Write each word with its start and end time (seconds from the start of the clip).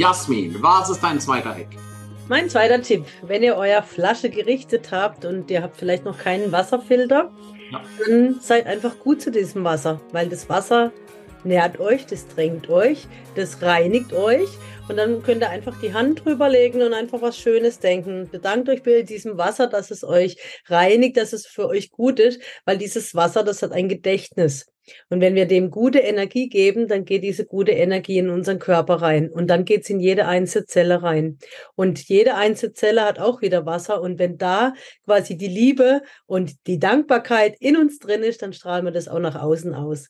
Jasmin, 0.00 0.56
was 0.62 0.88
ist 0.88 1.02
dein 1.02 1.20
zweiter 1.20 1.54
Hack? 1.54 1.76
Mein 2.26 2.48
zweiter 2.48 2.80
Tipp, 2.80 3.04
wenn 3.20 3.42
ihr 3.42 3.56
euer 3.56 3.82
Flasche 3.82 4.30
gerichtet 4.30 4.92
habt 4.92 5.26
und 5.26 5.50
ihr 5.50 5.62
habt 5.62 5.76
vielleicht 5.76 6.06
noch 6.06 6.16
keinen 6.16 6.52
Wasserfilter, 6.52 7.30
ja. 7.70 7.82
dann 8.08 8.40
seid 8.40 8.66
einfach 8.66 8.98
gut 8.98 9.20
zu 9.20 9.30
diesem 9.30 9.62
Wasser, 9.62 10.00
weil 10.12 10.30
das 10.30 10.48
Wasser 10.48 10.90
nährt 11.44 11.80
euch, 11.80 12.06
das 12.06 12.26
drängt 12.28 12.70
euch, 12.70 13.08
das 13.34 13.60
reinigt 13.60 14.14
euch 14.14 14.48
und 14.88 14.96
dann 14.96 15.22
könnt 15.22 15.42
ihr 15.42 15.50
einfach 15.50 15.78
die 15.82 15.92
Hand 15.92 16.24
drüber 16.24 16.48
legen 16.48 16.80
und 16.80 16.94
einfach 16.94 17.20
was 17.20 17.36
Schönes 17.36 17.78
denken. 17.78 18.30
Bedankt 18.32 18.70
euch 18.70 18.82
bei 18.82 19.02
diesem 19.02 19.36
Wasser, 19.36 19.66
dass 19.66 19.90
es 19.90 20.02
euch 20.02 20.38
reinigt, 20.66 21.18
dass 21.18 21.34
es 21.34 21.46
für 21.46 21.68
euch 21.68 21.90
gut 21.90 22.20
ist, 22.20 22.40
weil 22.64 22.78
dieses 22.78 23.14
Wasser, 23.14 23.44
das 23.44 23.60
hat 23.60 23.72
ein 23.72 23.90
Gedächtnis. 23.90 24.64
Und 25.08 25.20
wenn 25.20 25.34
wir 25.34 25.46
dem 25.46 25.70
gute 25.70 25.98
Energie 25.98 26.48
geben, 26.48 26.88
dann 26.88 27.04
geht 27.04 27.22
diese 27.22 27.44
gute 27.44 27.72
Energie 27.72 28.18
in 28.18 28.30
unseren 28.30 28.58
Körper 28.58 28.96
rein. 28.96 29.30
Und 29.30 29.48
dann 29.48 29.64
geht 29.64 29.82
es 29.82 29.90
in 29.90 30.00
jede 30.00 30.26
einzelne 30.26 30.66
Zelle 30.66 31.02
rein. 31.02 31.38
Und 31.74 32.08
jede 32.08 32.34
einzelne 32.34 32.72
Zelle 32.72 33.04
hat 33.04 33.18
auch 33.18 33.42
wieder 33.42 33.66
Wasser. 33.66 34.00
Und 34.00 34.18
wenn 34.18 34.38
da 34.38 34.74
quasi 35.04 35.36
die 35.36 35.48
Liebe 35.48 36.02
und 36.26 36.66
die 36.66 36.78
Dankbarkeit 36.78 37.56
in 37.60 37.76
uns 37.76 37.98
drin 37.98 38.22
ist, 38.22 38.42
dann 38.42 38.52
strahlen 38.52 38.84
wir 38.84 38.92
das 38.92 39.08
auch 39.08 39.20
nach 39.20 39.40
außen 39.40 39.74
aus. 39.74 40.08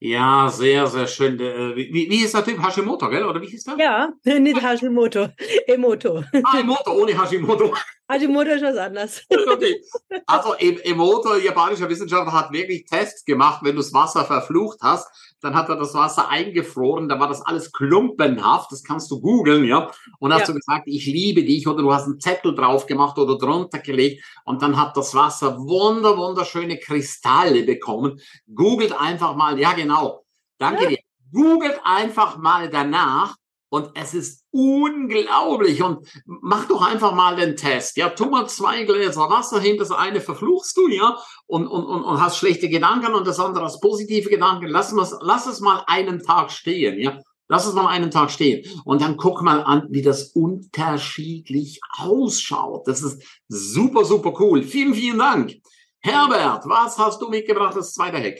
Ja, 0.00 0.48
sehr, 0.48 0.86
sehr 0.86 1.08
schön. 1.08 1.40
Äh, 1.40 1.74
wie, 1.74 2.08
wie 2.08 2.22
ist 2.22 2.32
der 2.32 2.44
Typ? 2.44 2.62
Hashimoto, 2.62 3.10
gell? 3.10 3.24
Oder 3.24 3.42
wie 3.42 3.48
hieß 3.48 3.64
der? 3.64 3.76
Ja, 3.78 4.12
nicht 4.38 4.62
Hashimoto. 4.62 5.28
Emoto. 5.66 6.22
Ah, 6.44 6.60
Emoto, 6.60 6.92
ohne 6.92 7.20
Hashimoto. 7.20 7.74
Hashimoto 8.08 8.50
ist 8.50 8.62
was 8.62 8.76
anderes. 8.76 9.22
Okay. 9.48 9.82
Also 10.26 10.54
Emoto, 10.54 11.36
japanischer 11.36 11.88
Wissenschaftler, 11.88 12.32
hat 12.32 12.52
wirklich 12.52 12.84
Tests 12.84 13.24
gemacht, 13.24 13.60
wenn 13.62 13.74
du 13.74 13.82
das 13.82 13.92
Wasser 13.92 14.24
verflucht 14.24 14.78
hast, 14.82 15.08
dann 15.40 15.54
hat 15.54 15.68
er 15.68 15.76
das 15.76 15.94
Wasser 15.94 16.28
eingefroren, 16.28 17.08
da 17.08 17.18
war 17.18 17.28
das 17.28 17.42
alles 17.42 17.72
klumpenhaft, 17.72 18.72
das 18.72 18.82
kannst 18.82 19.10
du 19.10 19.20
googeln, 19.20 19.64
ja. 19.64 19.90
Und 20.18 20.32
hast 20.32 20.42
ja. 20.42 20.46
du 20.48 20.54
gesagt, 20.54 20.84
ich 20.86 21.06
liebe 21.06 21.42
dich 21.42 21.66
oder 21.66 21.82
du 21.82 21.92
hast 21.92 22.04
einen 22.04 22.20
Zettel 22.20 22.54
drauf 22.54 22.86
gemacht 22.86 23.18
oder 23.18 23.36
drunter 23.36 23.78
gelegt 23.78 24.24
und 24.44 24.62
dann 24.62 24.76
hat 24.76 24.96
das 24.96 25.14
Wasser 25.14 25.58
wunder, 25.58 26.16
wunderschöne 26.16 26.78
Kristalle 26.78 27.64
bekommen. 27.64 28.20
Googelt 28.54 28.92
einfach 28.98 29.34
mal, 29.36 29.58
ja 29.58 29.72
genau, 29.72 30.24
danke 30.58 30.84
ja. 30.84 30.90
dir. 30.90 30.98
Googelt 31.32 31.80
einfach 31.84 32.38
mal 32.38 32.70
danach 32.70 33.36
und 33.70 33.90
es 33.94 34.14
ist 34.14 34.44
unglaublich. 34.50 35.82
Und 35.82 36.08
mach 36.24 36.66
doch 36.68 36.82
einfach 36.82 37.14
mal 37.14 37.36
den 37.36 37.56
Test. 37.56 37.96
Ja, 37.96 38.10
tu 38.10 38.26
mal 38.26 38.48
zwei 38.48 38.84
Gläser 38.84 39.28
Wasser 39.28 39.60
hin, 39.60 39.76
das 39.78 39.90
eine 39.90 40.20
verfluchst 40.20 40.76
du, 40.76 40.88
ja, 40.88 41.18
und, 41.46 41.66
und, 41.66 41.84
und, 41.84 42.04
und 42.04 42.20
hast 42.20 42.38
schlechte 42.38 42.68
Gedanken 42.68 43.14
und 43.14 43.26
das 43.26 43.40
andere 43.40 43.64
hast 43.64 43.80
positive 43.80 44.30
Gedanken. 44.30 44.66
Lass, 44.66 44.94
lass 45.20 45.46
es 45.46 45.60
mal 45.60 45.84
einen 45.86 46.22
Tag 46.22 46.50
stehen, 46.50 46.98
ja. 47.00 47.18
Lass 47.50 47.66
es 47.66 47.72
mal 47.72 47.86
einen 47.86 48.10
Tag 48.10 48.30
stehen. 48.30 48.62
Und 48.84 49.00
dann 49.00 49.16
guck 49.16 49.40
mal 49.40 49.62
an, 49.62 49.86
wie 49.88 50.02
das 50.02 50.32
unterschiedlich 50.32 51.80
ausschaut. 51.96 52.86
Das 52.86 53.02
ist 53.02 53.22
super, 53.48 54.04
super 54.04 54.34
cool. 54.38 54.62
Vielen, 54.62 54.92
vielen 54.92 55.18
Dank. 55.18 55.54
Herbert, 56.00 56.64
was 56.66 56.98
hast 56.98 57.22
du 57.22 57.30
mitgebracht 57.30 57.74
als 57.74 57.94
zweiter 57.94 58.18
Hack? 58.18 58.38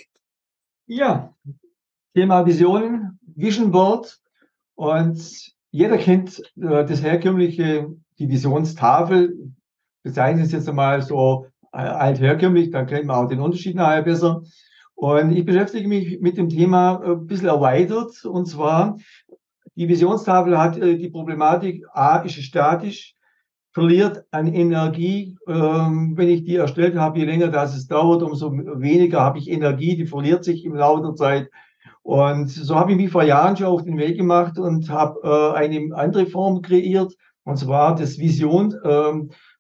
Ja, 0.86 1.34
Thema 2.14 2.44
Visionen, 2.44 3.18
Vision 3.22 3.70
Board 3.70 4.18
und 4.78 5.52
jeder 5.72 5.98
kennt 5.98 6.38
äh, 6.56 6.84
das 6.84 7.02
herkömmliche 7.02 7.96
Divisionstafel. 8.20 9.52
Bezeichnen 10.04 10.44
es 10.44 10.52
jetzt 10.52 10.68
einmal 10.68 11.02
so 11.02 11.46
äh, 11.72 11.78
altherkömmlich, 11.78 12.70
dann 12.70 12.86
kennt 12.86 13.06
man 13.06 13.16
auch 13.16 13.28
den 13.28 13.40
Unterschied 13.40 13.74
nachher 13.74 14.02
besser. 14.02 14.42
Und 14.94 15.32
ich 15.32 15.44
beschäftige 15.44 15.88
mich 15.88 16.20
mit 16.20 16.36
dem 16.36 16.48
Thema 16.48 17.02
äh, 17.02 17.10
ein 17.10 17.26
bisschen 17.26 17.48
erweitert. 17.48 18.24
Und 18.24 18.46
zwar, 18.46 18.98
die 19.74 19.88
Visionstafel 19.88 20.56
hat 20.56 20.78
äh, 20.78 20.96
die 20.96 21.08
Problematik, 21.08 21.84
A, 21.92 22.18
ist 22.18 22.34
statisch, 22.34 23.16
verliert 23.72 24.26
an 24.30 24.46
Energie. 24.46 25.36
Ähm, 25.48 26.12
wenn 26.16 26.28
ich 26.28 26.44
die 26.44 26.54
erstellt 26.54 26.94
habe, 26.94 27.18
je 27.18 27.24
länger 27.24 27.48
das 27.48 27.76
es 27.76 27.88
dauert, 27.88 28.22
umso 28.22 28.52
weniger 28.52 29.22
habe 29.22 29.38
ich 29.38 29.50
Energie. 29.50 29.96
Die 29.96 30.06
verliert 30.06 30.44
sich 30.44 30.64
im 30.64 30.76
Laufe 30.76 31.02
der 31.02 31.16
Zeit. 31.16 31.50
Und 32.08 32.48
so 32.48 32.74
habe 32.74 32.92
ich 32.92 32.96
mich 32.96 33.10
vor 33.10 33.22
Jahren 33.22 33.54
schon 33.54 33.66
auf 33.66 33.84
den 33.84 33.98
Weg 33.98 34.16
gemacht 34.16 34.58
und 34.58 34.88
habe 34.88 35.20
äh, 35.22 35.58
eine 35.58 35.94
andere 35.94 36.24
Form 36.24 36.62
kreiert, 36.62 37.14
und 37.44 37.58
zwar 37.58 37.96
das 37.96 38.18
Vision, 38.18 38.72
äh, 38.82 39.12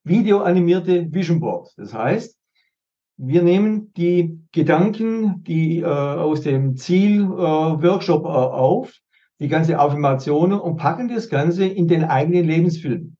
videoanimierte 0.02 1.12
Vision 1.12 1.40
Board. 1.40 1.68
Das 1.76 1.92
heißt, 1.92 2.38
wir 3.18 3.42
nehmen 3.42 3.92
die 3.98 4.40
Gedanken, 4.50 5.44
die 5.44 5.80
äh, 5.80 5.84
aus 5.84 6.40
dem 6.40 6.74
Ziel-Workshop 6.78 8.24
äh, 8.24 8.28
auf, 8.28 8.94
die 9.40 9.48
ganze 9.48 9.78
Affirmationen 9.78 10.58
und 10.58 10.78
packen 10.78 11.08
das 11.08 11.28
Ganze 11.28 11.66
in 11.66 11.86
den 11.86 12.02
eigenen 12.02 12.46
Lebensfilm. 12.46 13.18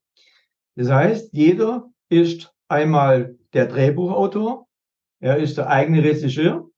Das 0.74 0.90
heißt, 0.90 1.34
jeder 1.34 1.90
ist 2.08 2.50
einmal 2.66 3.36
der 3.52 3.66
Drehbuchautor, 3.66 4.66
er 5.20 5.36
ist 5.36 5.58
der 5.58 5.68
eigene 5.68 6.02
Regisseur, 6.02 6.70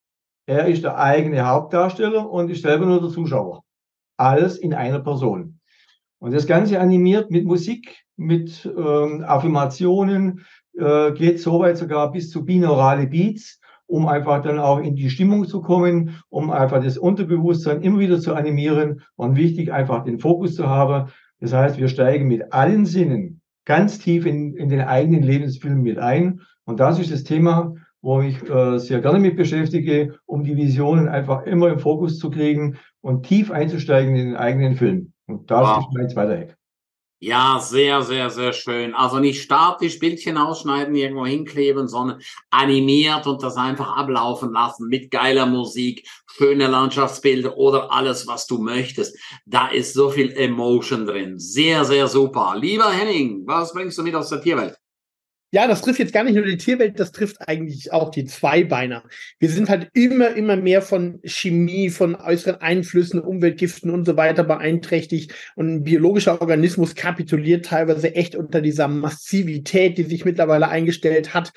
er 0.50 0.66
ist 0.66 0.82
der 0.82 0.98
eigene 0.98 1.46
Hauptdarsteller 1.46 2.28
und 2.28 2.50
ist 2.50 2.62
selber 2.62 2.84
nur 2.84 3.00
der 3.00 3.10
Zuschauer. 3.10 3.62
Alles 4.16 4.58
in 4.58 4.74
einer 4.74 4.98
Person. 4.98 5.60
Und 6.18 6.34
das 6.34 6.48
Ganze 6.48 6.80
animiert 6.80 7.30
mit 7.30 7.44
Musik, 7.44 8.02
mit 8.16 8.66
ähm, 8.76 9.22
Affirmationen, 9.24 10.44
äh, 10.76 11.12
geht 11.12 11.40
so 11.40 11.60
weit 11.60 11.78
sogar 11.78 12.10
bis 12.10 12.30
zu 12.30 12.44
binaurale 12.44 13.06
Beats, 13.06 13.60
um 13.86 14.08
einfach 14.08 14.42
dann 14.42 14.58
auch 14.58 14.80
in 14.80 14.96
die 14.96 15.08
Stimmung 15.08 15.46
zu 15.46 15.62
kommen, 15.62 16.20
um 16.28 16.50
einfach 16.50 16.82
das 16.82 16.98
Unterbewusstsein 16.98 17.82
immer 17.82 18.00
wieder 18.00 18.20
zu 18.20 18.34
animieren 18.34 19.02
und 19.14 19.36
wichtig 19.36 19.72
einfach 19.72 20.02
den 20.02 20.18
Fokus 20.18 20.56
zu 20.56 20.68
haben. 20.68 21.10
Das 21.38 21.52
heißt, 21.52 21.78
wir 21.78 21.86
steigen 21.86 22.26
mit 22.26 22.52
allen 22.52 22.86
Sinnen 22.86 23.40
ganz 23.66 24.00
tief 24.00 24.26
in, 24.26 24.56
in 24.56 24.68
den 24.68 24.80
eigenen 24.80 25.22
Lebensfilm 25.22 25.82
mit 25.82 25.98
ein. 25.98 26.40
Und 26.64 26.80
das 26.80 26.98
ist 26.98 27.12
das 27.12 27.22
Thema, 27.22 27.74
wo 28.02 28.20
ich 28.20 28.42
äh, 28.48 28.78
sehr 28.78 29.00
gerne 29.00 29.18
mit 29.18 29.36
beschäftige, 29.36 30.18
um 30.26 30.44
die 30.44 30.56
Visionen 30.56 31.08
einfach 31.08 31.44
immer 31.44 31.68
im 31.68 31.78
Fokus 31.78 32.18
zu 32.18 32.30
kriegen 32.30 32.78
und 33.00 33.26
tief 33.26 33.50
einzusteigen 33.50 34.16
in 34.16 34.28
den 34.28 34.36
eigenen 34.36 34.76
Film. 34.76 35.12
Und 35.26 35.50
das 35.50 35.68
wow. 35.68 35.78
ist 35.78 35.96
mein 35.96 36.08
zweiter 36.08 36.38
Hack. 36.38 36.56
Ja, 37.22 37.60
sehr, 37.60 38.00
sehr, 38.00 38.30
sehr 38.30 38.54
schön. 38.54 38.94
Also 38.94 39.18
nicht 39.18 39.42
statisch 39.42 39.98
Bildchen 39.98 40.38
ausschneiden, 40.38 40.94
irgendwo 40.94 41.26
hinkleben, 41.26 41.86
sondern 41.86 42.22
animiert 42.48 43.26
und 43.26 43.42
das 43.42 43.56
einfach 43.56 43.94
ablaufen 43.94 44.52
lassen 44.52 44.88
mit 44.88 45.10
geiler 45.10 45.44
Musik, 45.44 46.08
schöne 46.26 46.66
Landschaftsbilder 46.68 47.58
oder 47.58 47.92
alles, 47.92 48.26
was 48.26 48.46
du 48.46 48.56
möchtest. 48.56 49.18
Da 49.44 49.68
ist 49.68 49.92
so 49.92 50.08
viel 50.08 50.32
Emotion 50.32 51.04
drin. 51.04 51.38
Sehr, 51.38 51.84
sehr 51.84 52.08
super. 52.08 52.54
Lieber 52.56 52.90
Henning, 52.90 53.42
was 53.46 53.74
bringst 53.74 53.98
du 53.98 54.02
mit 54.02 54.14
aus 54.14 54.30
der 54.30 54.40
Tierwelt? 54.40 54.79
Ja, 55.52 55.66
das 55.66 55.82
trifft 55.82 55.98
jetzt 55.98 56.12
gar 56.12 56.22
nicht 56.22 56.36
nur 56.36 56.44
die 56.44 56.56
Tierwelt, 56.56 57.00
das 57.00 57.10
trifft 57.10 57.48
eigentlich 57.48 57.92
auch 57.92 58.10
die 58.10 58.24
Zweibeiner. 58.24 59.02
Wir 59.40 59.48
sind 59.48 59.68
halt 59.68 59.88
immer, 59.94 60.36
immer 60.36 60.54
mehr 60.54 60.80
von 60.80 61.18
Chemie, 61.24 61.90
von 61.90 62.14
äußeren 62.14 62.60
Einflüssen, 62.60 63.20
Umweltgiften 63.20 63.90
und 63.90 64.04
so 64.04 64.16
weiter 64.16 64.44
beeinträchtigt. 64.44 65.34
Und 65.56 65.68
ein 65.68 65.82
biologischer 65.82 66.40
Organismus 66.40 66.94
kapituliert 66.94 67.66
teilweise 67.66 68.14
echt 68.14 68.36
unter 68.36 68.60
dieser 68.60 68.86
Massivität, 68.86 69.98
die 69.98 70.04
sich 70.04 70.24
mittlerweile 70.24 70.68
eingestellt 70.68 71.34
hat 71.34 71.52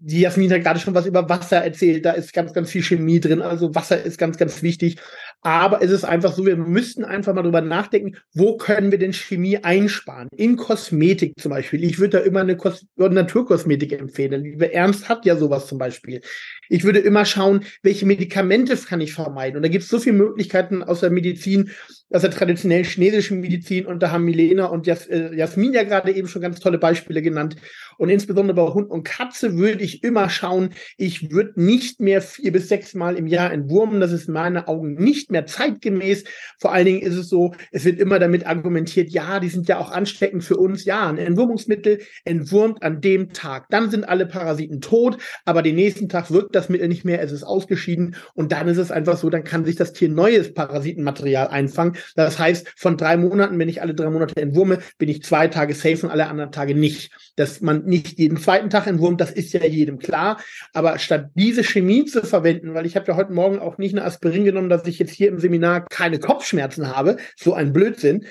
die 0.00 0.20
Jasmin 0.20 0.52
hat 0.52 0.62
gerade 0.62 0.78
schon 0.78 0.94
was 0.94 1.06
über 1.06 1.28
Wasser 1.28 1.56
erzählt. 1.56 2.04
Da 2.04 2.12
ist 2.12 2.32
ganz, 2.32 2.52
ganz 2.52 2.70
viel 2.70 2.82
Chemie 2.82 3.18
drin. 3.18 3.42
Also 3.42 3.74
Wasser 3.74 4.00
ist 4.00 4.16
ganz, 4.16 4.38
ganz 4.38 4.62
wichtig. 4.62 4.98
Aber 5.42 5.82
es 5.82 5.90
ist 5.92 6.04
einfach 6.04 6.32
so, 6.32 6.44
wir 6.44 6.56
müssten 6.56 7.04
einfach 7.04 7.32
mal 7.32 7.42
drüber 7.42 7.60
nachdenken, 7.60 8.16
wo 8.34 8.56
können 8.56 8.90
wir 8.90 8.98
denn 8.98 9.12
Chemie 9.12 9.58
einsparen? 9.58 10.28
In 10.36 10.56
Kosmetik 10.56 11.34
zum 11.38 11.50
Beispiel. 11.50 11.84
Ich 11.84 12.00
würde 12.00 12.18
da 12.18 12.24
immer 12.24 12.40
eine 12.40 12.56
Kos 12.56 12.86
Naturkosmetik 12.96 13.92
empfehlen. 13.92 14.42
Liebe 14.42 14.72
Ernst 14.72 15.08
hat 15.08 15.24
ja 15.24 15.36
sowas 15.36 15.68
zum 15.68 15.78
Beispiel. 15.78 16.22
Ich 16.68 16.82
würde 16.82 16.98
immer 16.98 17.24
schauen, 17.24 17.64
welche 17.82 18.04
Medikamente 18.04 18.76
kann 18.76 19.00
ich 19.00 19.14
vermeiden. 19.14 19.56
Und 19.56 19.62
da 19.62 19.68
gibt 19.68 19.84
es 19.84 19.90
so 19.90 20.00
viele 20.00 20.16
Möglichkeiten 20.16 20.82
aus 20.82 21.00
der 21.00 21.10
Medizin, 21.10 21.70
aus 22.10 22.22
der 22.22 22.30
traditionellen 22.32 22.84
chinesischen 22.84 23.40
Medizin. 23.40 23.86
Und 23.86 24.02
da 24.02 24.10
haben 24.10 24.24
Milena 24.24 24.66
und 24.66 24.88
Jas 24.88 25.06
äh, 25.06 25.34
Jasmin 25.34 25.72
ja 25.72 25.84
gerade 25.84 26.12
eben 26.12 26.26
schon 26.26 26.42
ganz 26.42 26.58
tolle 26.58 26.78
Beispiele 26.78 27.22
genannt. 27.22 27.56
Und 27.98 28.08
insbesondere 28.08 28.54
bei 28.56 28.72
Hund 28.72 28.90
und 28.90 29.04
Katze 29.04 29.58
würde 29.58 29.82
ich 29.82 30.02
immer 30.02 30.30
schauen, 30.30 30.70
ich 30.96 31.30
würde 31.30 31.60
nicht 31.60 32.00
mehr 32.00 32.22
vier 32.22 32.52
bis 32.52 32.68
sechs 32.68 32.94
Mal 32.94 33.16
im 33.16 33.26
Jahr 33.26 33.52
entwurmen. 33.52 34.00
Das 34.00 34.12
ist 34.12 34.28
in 34.28 34.34
meinen 34.34 34.56
Augen 34.56 34.94
nicht 34.94 35.30
mehr 35.30 35.44
zeitgemäß. 35.44 36.24
Vor 36.58 36.72
allen 36.72 36.86
Dingen 36.86 37.02
ist 37.02 37.16
es 37.16 37.28
so, 37.28 37.52
es 37.72 37.84
wird 37.84 37.98
immer 37.98 38.18
damit 38.18 38.46
argumentiert, 38.46 39.10
ja, 39.10 39.40
die 39.40 39.48
sind 39.48 39.68
ja 39.68 39.78
auch 39.78 39.90
ansteckend 39.90 40.44
für 40.44 40.56
uns. 40.56 40.84
Ja, 40.84 41.08
ein 41.08 41.18
Entwurmungsmittel 41.18 41.98
entwurmt 42.24 42.82
an 42.82 43.00
dem 43.00 43.32
Tag. 43.32 43.66
Dann 43.70 43.90
sind 43.90 44.08
alle 44.08 44.26
Parasiten 44.26 44.80
tot, 44.80 45.18
aber 45.44 45.62
den 45.62 45.74
nächsten 45.74 46.08
Tag 46.08 46.30
wirkt 46.30 46.54
das 46.54 46.68
Mittel 46.68 46.88
nicht 46.88 47.04
mehr, 47.04 47.20
es 47.20 47.32
ist 47.32 47.42
ausgeschieden 47.42 48.16
und 48.34 48.52
dann 48.52 48.68
ist 48.68 48.78
es 48.78 48.90
einfach 48.90 49.16
so, 49.16 49.28
dann 49.28 49.44
kann 49.44 49.64
sich 49.64 49.76
das 49.76 49.92
Tier 49.92 50.08
neues 50.08 50.54
Parasitenmaterial 50.54 51.48
einfangen. 51.48 51.96
Das 52.14 52.38
heißt, 52.38 52.72
von 52.76 52.96
drei 52.96 53.16
Monaten, 53.16 53.58
wenn 53.58 53.68
ich 53.68 53.82
alle 53.82 53.94
drei 53.94 54.10
Monate 54.10 54.40
entwurme, 54.40 54.78
bin 54.98 55.08
ich 55.08 55.22
zwei 55.22 55.48
Tage 55.48 55.74
safe 55.74 56.06
und 56.06 56.12
alle 56.12 56.28
anderen 56.28 56.52
Tage 56.52 56.74
nicht. 56.74 57.10
Dass 57.36 57.60
man 57.60 57.84
nicht 57.88 58.18
jeden 58.18 58.38
zweiten 58.38 58.70
Tag 58.70 58.86
entwurmt, 58.86 59.20
das 59.20 59.32
ist 59.32 59.52
ja 59.52 59.64
jedem 59.64 59.98
klar. 59.98 60.40
Aber 60.72 60.98
statt 60.98 61.30
diese 61.34 61.64
Chemie 61.64 62.04
zu 62.04 62.22
verwenden, 62.22 62.74
weil 62.74 62.86
ich 62.86 62.96
habe 62.96 63.06
ja 63.06 63.16
heute 63.16 63.32
Morgen 63.32 63.58
auch 63.58 63.78
nicht 63.78 63.94
eine 63.94 64.04
Aspirin 64.04 64.44
genommen, 64.44 64.68
dass 64.68 64.86
ich 64.86 64.98
jetzt 64.98 65.12
hier 65.12 65.28
im 65.28 65.38
Seminar 65.38 65.86
keine 65.86 66.18
Kopfschmerzen 66.18 66.94
habe, 66.94 67.16
so 67.36 67.54
ein 67.54 67.72
Blödsinn, 67.72 68.26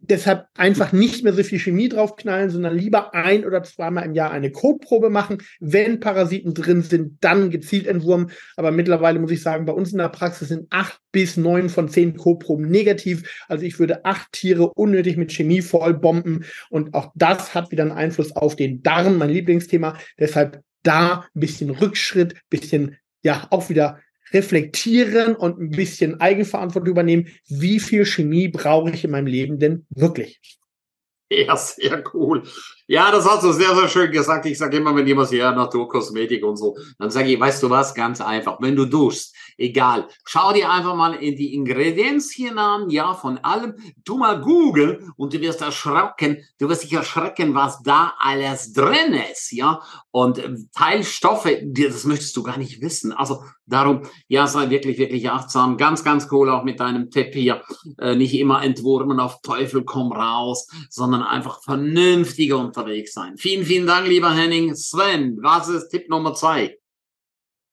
deshalb 0.00 0.46
einfach 0.56 0.92
nicht 0.92 1.24
mehr 1.24 1.32
so 1.32 1.42
viel 1.42 1.58
Chemie 1.58 1.88
draufknallen, 1.88 2.50
sondern 2.50 2.76
lieber 2.76 3.14
ein 3.14 3.44
oder 3.46 3.62
zweimal 3.62 4.04
im 4.04 4.14
Jahr 4.14 4.30
eine 4.30 4.52
Kotprobe 4.52 5.08
machen. 5.08 5.38
Wenn 5.60 6.00
Parasiten 6.00 6.52
drin 6.52 6.82
sind, 6.82 7.16
dann 7.22 7.50
gezielt 7.50 7.86
entwurmen. 7.86 8.30
Aber 8.56 8.70
mittlerweile 8.70 9.18
muss 9.18 9.30
ich 9.30 9.42
sagen, 9.42 9.64
bei 9.64 9.72
uns 9.72 9.92
in 9.92 9.98
der 9.98 10.08
Praxis 10.08 10.48
sind 10.48 10.66
acht 10.70 11.00
bis 11.10 11.36
neun 11.36 11.68
von 11.68 11.88
zehn 11.88 12.16
Kotproben 12.16 12.68
negativ. 12.68 13.44
Also 13.48 13.64
ich 13.64 13.78
würde 13.78 14.04
acht 14.04 14.32
Tiere 14.32 14.72
unnötig 14.74 15.16
mit 15.16 15.32
Chemie 15.32 15.62
vollbomben. 15.62 16.44
Und 16.68 16.94
auch 16.94 17.12
das 17.14 17.54
hat 17.54 17.70
wieder 17.70 17.84
einen 17.84 17.92
Einfluss 17.92 18.36
auf 18.36 18.56
den 18.56 18.82
Darm, 18.82 19.16
mein 19.16 19.30
Lieblingsthema. 19.30 19.96
Deshalb 20.18 20.62
da 20.82 21.24
ein 21.34 21.40
bisschen 21.40 21.70
Rückschritt, 21.70 22.34
bisschen 22.50 22.96
ja 23.22 23.46
auch 23.50 23.70
wieder 23.70 24.00
reflektieren 24.32 25.34
und 25.34 25.58
ein 25.58 25.70
bisschen 25.70 26.20
Eigenverantwortung 26.20 26.90
übernehmen. 26.90 27.28
Wie 27.48 27.80
viel 27.80 28.04
Chemie 28.04 28.48
brauche 28.48 28.90
ich 28.90 29.04
in 29.04 29.10
meinem 29.10 29.26
Leben 29.26 29.58
denn 29.58 29.86
wirklich? 29.90 30.40
Ja, 31.32 31.56
sehr 31.56 32.02
cool. 32.12 32.42
Ja, 32.86 33.10
das 33.10 33.26
hast 33.28 33.42
du 33.42 33.52
sehr, 33.52 33.74
sehr 33.74 33.88
schön 33.88 34.10
gesagt. 34.10 34.44
Ich 34.44 34.58
sage 34.58 34.76
immer, 34.76 34.94
wenn 34.94 35.06
jemand 35.06 35.28
sagt, 35.28 35.38
ja, 35.38 35.52
Naturkosmetik 35.52 36.44
und 36.44 36.56
so, 36.56 36.76
dann 36.98 37.10
sage 37.10 37.32
ich, 37.32 37.40
weißt 37.40 37.62
du 37.62 37.70
was, 37.70 37.94
ganz 37.94 38.20
einfach, 38.20 38.58
wenn 38.60 38.76
du 38.76 38.84
duschst, 38.84 39.34
egal, 39.56 40.08
schau 40.26 40.52
dir 40.52 40.70
einfach 40.70 40.94
mal 40.94 41.14
in 41.14 41.36
die 41.36 41.54
Ingredienzien 41.54 42.58
an, 42.58 42.90
ja, 42.90 43.14
von 43.14 43.38
allem, 43.38 43.74
du 44.04 44.18
mal 44.18 44.40
googeln 44.40 45.12
und 45.16 45.32
du 45.32 45.40
wirst 45.40 45.62
erschrecken, 45.62 46.44
du 46.58 46.68
wirst 46.68 46.82
dich 46.82 46.92
erschrecken, 46.92 47.54
was 47.54 47.82
da 47.82 48.14
alles 48.18 48.72
drin 48.72 49.14
ist, 49.32 49.52
ja, 49.52 49.80
und 50.12 50.38
äh, 50.38 50.54
Teilstoffe, 50.74 51.48
das 51.64 52.04
möchtest 52.04 52.36
du 52.36 52.42
gar 52.42 52.58
nicht 52.58 52.82
wissen. 52.82 53.12
Also 53.12 53.44
darum, 53.66 54.02
ja, 54.28 54.46
sei 54.46 54.68
wirklich, 54.68 54.98
wirklich 54.98 55.30
achtsam. 55.30 55.78
Ganz, 55.78 56.04
ganz 56.04 56.28
cool 56.30 56.50
auch 56.50 56.64
mit 56.64 56.80
deinem 56.80 57.10
Tipp 57.10 57.32
hier. 57.32 57.62
Äh, 57.98 58.14
nicht 58.14 58.34
immer 58.34 58.62
entwurmen 58.62 59.18
auf 59.20 59.40
Teufel 59.40 59.84
komm 59.84 60.12
raus, 60.12 60.68
sondern 60.90 61.22
einfach 61.22 61.62
vernünftiger 61.62 62.58
unterwegs 62.58 63.14
sein. 63.14 63.38
Vielen, 63.38 63.64
vielen 63.64 63.86
Dank, 63.86 64.06
lieber 64.06 64.30
Henning. 64.30 64.74
Sven, 64.74 65.38
was 65.40 65.68
ist 65.68 65.88
Tipp 65.88 66.10
Nummer 66.10 66.34
zwei? 66.34 66.76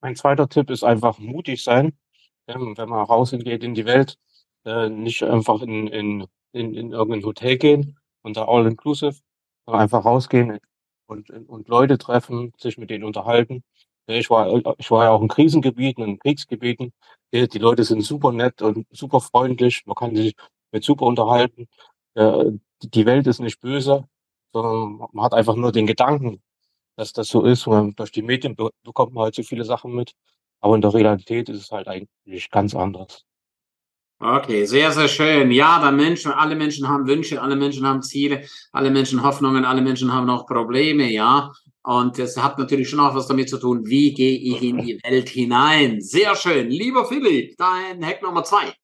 Mein 0.00 0.16
zweiter 0.16 0.48
Tipp 0.48 0.70
ist 0.70 0.82
einfach 0.82 1.18
mutig 1.18 1.62
sein, 1.62 1.92
wenn 2.46 2.74
man 2.74 3.04
rausgeht 3.04 3.62
in 3.62 3.74
die 3.74 3.84
Welt. 3.84 4.16
Äh, 4.64 4.88
nicht 4.88 5.22
einfach 5.22 5.60
in, 5.60 5.88
in, 5.88 6.26
in, 6.52 6.74
in 6.74 6.92
irgendein 6.92 7.24
Hotel 7.24 7.58
gehen 7.58 7.98
und 8.22 8.38
da 8.38 8.46
all 8.46 8.66
inclusive, 8.66 9.16
sondern 9.66 9.82
einfach 9.82 10.06
rausgehen, 10.06 10.58
und, 11.10 11.30
und 11.30 11.68
Leute 11.68 11.98
treffen, 11.98 12.52
sich 12.58 12.78
mit 12.78 12.90
denen 12.90 13.04
unterhalten. 13.04 13.62
Ich 14.06 14.30
war, 14.30 14.48
ich 14.78 14.90
war 14.90 15.04
ja 15.04 15.10
auch 15.10 15.22
in 15.22 15.28
Krisengebieten, 15.28 16.02
in 16.04 16.18
Kriegsgebieten. 16.18 16.92
Die 17.32 17.58
Leute 17.58 17.84
sind 17.84 18.02
super 18.02 18.32
nett 18.32 18.62
und 18.62 18.86
super 18.90 19.20
freundlich. 19.20 19.82
Man 19.86 19.94
kann 19.94 20.16
sich 20.16 20.34
mit 20.72 20.84
super 20.84 21.04
unterhalten. 21.06 21.68
Die 22.16 23.06
Welt 23.06 23.26
ist 23.26 23.40
nicht 23.40 23.60
böse, 23.60 24.08
sondern 24.52 25.08
man 25.12 25.24
hat 25.24 25.34
einfach 25.34 25.54
nur 25.54 25.72
den 25.72 25.86
Gedanken, 25.86 26.42
dass 26.96 27.12
das 27.12 27.28
so 27.28 27.44
ist. 27.44 27.66
Und 27.66 27.98
durch 28.00 28.10
die 28.10 28.22
Medien 28.22 28.56
bekommt 28.82 29.14
man 29.14 29.24
halt 29.24 29.34
so 29.34 29.42
viele 29.42 29.64
Sachen 29.64 29.94
mit. 29.94 30.12
Aber 30.60 30.74
in 30.74 30.82
der 30.82 30.94
Realität 30.94 31.48
ist 31.48 31.62
es 31.62 31.70
halt 31.70 31.88
eigentlich 31.88 32.50
ganz 32.50 32.74
anders. 32.74 33.24
Okay, 34.22 34.66
sehr, 34.66 34.92
sehr 34.92 35.08
schön. 35.08 35.50
Ja, 35.50 35.80
der 35.80 35.92
Mensch, 35.92 36.26
alle 36.26 36.54
Menschen 36.54 36.86
haben 36.86 37.06
Wünsche, 37.06 37.40
alle 37.40 37.56
Menschen 37.56 37.86
haben 37.86 38.02
Ziele, 38.02 38.44
alle 38.70 38.90
Menschen 38.90 39.22
Hoffnungen, 39.22 39.64
alle 39.64 39.80
Menschen 39.80 40.12
haben 40.12 40.28
auch 40.28 40.44
Probleme, 40.44 41.10
ja. 41.10 41.50
Und 41.82 42.18
es 42.18 42.36
hat 42.36 42.58
natürlich 42.58 42.90
schon 42.90 43.00
auch 43.00 43.14
was 43.14 43.28
damit 43.28 43.48
zu 43.48 43.58
tun, 43.58 43.86
wie 43.86 44.12
gehe 44.12 44.38
ich 44.38 44.62
in 44.62 44.76
die 44.76 45.00
Welt 45.02 45.30
hinein. 45.30 46.02
Sehr 46.02 46.36
schön. 46.36 46.68
Lieber 46.68 47.06
Philipp, 47.06 47.56
dein 47.56 48.04
Hack 48.04 48.20
Nummer 48.20 48.44
zwei. 48.44 48.74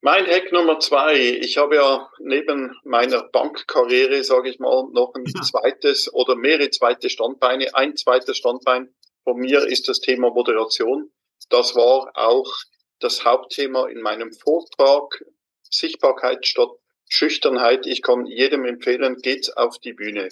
Mein 0.00 0.26
Hack 0.26 0.50
Nummer 0.50 0.80
zwei. 0.80 1.16
Ich 1.16 1.56
habe 1.56 1.76
ja 1.76 2.08
neben 2.18 2.76
meiner 2.82 3.22
Bankkarriere, 3.28 4.24
sage 4.24 4.50
ich 4.50 4.58
mal, 4.58 4.88
noch 4.92 5.12
ein 5.14 5.24
ja. 5.24 5.42
zweites 5.42 6.12
oder 6.12 6.34
mehrere 6.34 6.70
zweite 6.70 7.10
Standbeine. 7.10 7.72
Ein 7.76 7.94
zweites 7.94 8.38
Standbein 8.38 8.88
von 9.22 9.36
mir 9.36 9.64
ist 9.66 9.88
das 9.88 10.00
Thema 10.00 10.30
Moderation. 10.30 11.12
Das 11.48 11.76
war 11.76 12.10
auch 12.14 12.52
das 13.00 13.24
Hauptthema 13.24 13.88
in 13.88 14.00
meinem 14.00 14.32
Vortrag. 14.32 15.24
Sichtbarkeit 15.70 16.46
statt 16.46 16.70
Schüchternheit. 17.08 17.86
Ich 17.86 18.02
kann 18.02 18.26
jedem 18.26 18.64
empfehlen, 18.64 19.16
geht 19.16 19.56
auf 19.56 19.78
die 19.78 19.92
Bühne. 19.92 20.28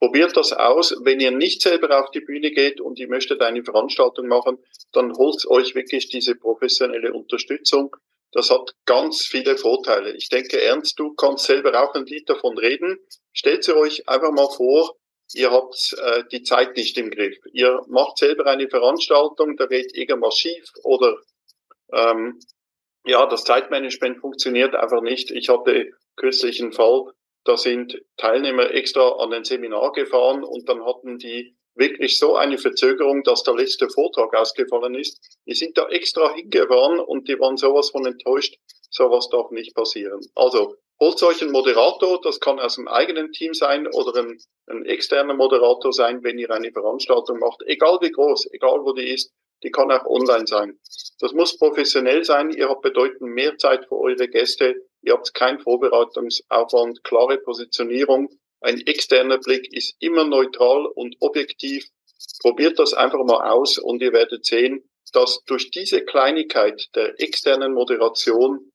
Probiert 0.00 0.36
das 0.36 0.52
aus. 0.52 0.94
Wenn 1.02 1.20
ihr 1.20 1.30
nicht 1.30 1.62
selber 1.62 2.02
auf 2.02 2.10
die 2.10 2.20
Bühne 2.20 2.50
geht 2.50 2.80
und 2.80 2.98
ihr 2.98 3.08
möchtet 3.08 3.40
eine 3.40 3.64
Veranstaltung 3.64 4.26
machen, 4.26 4.58
dann 4.92 5.14
holt 5.16 5.46
euch 5.46 5.74
wirklich 5.74 6.08
diese 6.08 6.34
professionelle 6.34 7.12
Unterstützung. 7.12 7.96
Das 8.32 8.50
hat 8.50 8.74
ganz 8.84 9.26
viele 9.26 9.56
Vorteile. 9.56 10.12
Ich 10.16 10.28
denke, 10.28 10.60
Ernst, 10.60 10.98
du 10.98 11.14
kannst 11.14 11.46
selber 11.46 11.82
auch 11.82 11.94
ein 11.94 12.04
Lied 12.04 12.28
davon 12.28 12.58
reden. 12.58 12.98
Stellt 13.32 13.64
sie 13.64 13.76
euch 13.76 14.08
einfach 14.08 14.32
mal 14.32 14.48
vor, 14.48 14.96
ihr 15.34 15.50
habt 15.52 15.96
äh, 15.98 16.24
die 16.32 16.42
Zeit 16.42 16.76
nicht 16.76 16.98
im 16.98 17.10
Griff. 17.10 17.38
Ihr 17.52 17.80
macht 17.86 18.18
selber 18.18 18.46
eine 18.46 18.68
Veranstaltung, 18.68 19.56
da 19.56 19.66
geht 19.66 19.96
irgendwas 19.96 20.36
schief 20.36 20.64
oder 20.82 21.16
ähm, 21.94 22.38
ja, 23.06 23.26
das 23.26 23.44
Zeitmanagement 23.44 24.20
funktioniert 24.20 24.74
einfach 24.74 25.02
nicht. 25.02 25.30
Ich 25.30 25.48
hatte 25.48 25.90
kürzlich 26.16 26.60
einen 26.60 26.72
Fall, 26.72 27.12
da 27.44 27.56
sind 27.56 28.00
Teilnehmer 28.16 28.70
extra 28.70 29.16
an 29.18 29.32
ein 29.32 29.44
Seminar 29.44 29.92
gefahren 29.92 30.42
und 30.42 30.68
dann 30.68 30.84
hatten 30.84 31.18
die 31.18 31.56
wirklich 31.74 32.18
so 32.18 32.36
eine 32.36 32.56
Verzögerung, 32.56 33.22
dass 33.24 33.42
der 33.42 33.54
letzte 33.54 33.90
Vortrag 33.90 34.34
ausgefallen 34.34 34.94
ist. 34.94 35.38
Die 35.46 35.54
sind 35.54 35.76
da 35.76 35.88
extra 35.88 36.32
hingefahren 36.34 37.00
und 37.00 37.28
die 37.28 37.38
waren 37.38 37.56
sowas 37.56 37.90
von 37.90 38.06
enttäuscht, 38.06 38.56
sowas 38.90 39.28
darf 39.28 39.50
nicht 39.50 39.74
passieren. 39.74 40.20
Also 40.34 40.76
holt 41.00 41.22
euch 41.22 41.42
einen 41.42 41.50
Moderator, 41.50 42.20
das 42.22 42.40
kann 42.40 42.60
aus 42.60 42.76
dem 42.76 42.88
eigenen 42.88 43.32
Team 43.32 43.52
sein 43.52 43.88
oder 43.88 44.20
ein, 44.20 44.38
ein 44.68 44.86
externer 44.86 45.34
Moderator 45.34 45.92
sein, 45.92 46.22
wenn 46.22 46.38
ihr 46.38 46.50
eine 46.50 46.72
Veranstaltung 46.72 47.40
macht, 47.40 47.62
egal 47.66 47.98
wie 48.00 48.12
groß, 48.12 48.48
egal 48.52 48.80
wo 48.84 48.92
die 48.92 49.12
ist, 49.12 49.32
die 49.64 49.70
kann 49.70 49.90
auch 49.90 50.04
online 50.04 50.46
sein. 50.46 50.78
Das 51.18 51.32
muss 51.32 51.58
professionell 51.58 52.24
sein. 52.24 52.50
Ihr 52.50 52.68
habt 52.68 52.82
bedeutend 52.82 53.22
mehr 53.22 53.56
Zeit 53.58 53.86
für 53.86 53.98
eure 53.98 54.28
Gäste. 54.28 54.76
Ihr 55.02 55.14
habt 55.14 55.34
keinen 55.34 55.58
Vorbereitungsaufwand, 55.58 57.02
klare 57.02 57.38
Positionierung. 57.38 58.28
Ein 58.60 58.80
externer 58.86 59.38
Blick 59.38 59.72
ist 59.72 59.96
immer 59.98 60.24
neutral 60.24 60.86
und 60.86 61.16
objektiv. 61.20 61.86
Probiert 62.40 62.78
das 62.78 62.94
einfach 62.94 63.24
mal 63.24 63.50
aus 63.50 63.78
und 63.78 64.00
ihr 64.02 64.12
werdet 64.12 64.44
sehen, 64.44 64.88
dass 65.12 65.42
durch 65.44 65.70
diese 65.70 66.04
Kleinigkeit 66.04 66.88
der 66.94 67.20
externen 67.20 67.74
Moderation 67.74 68.70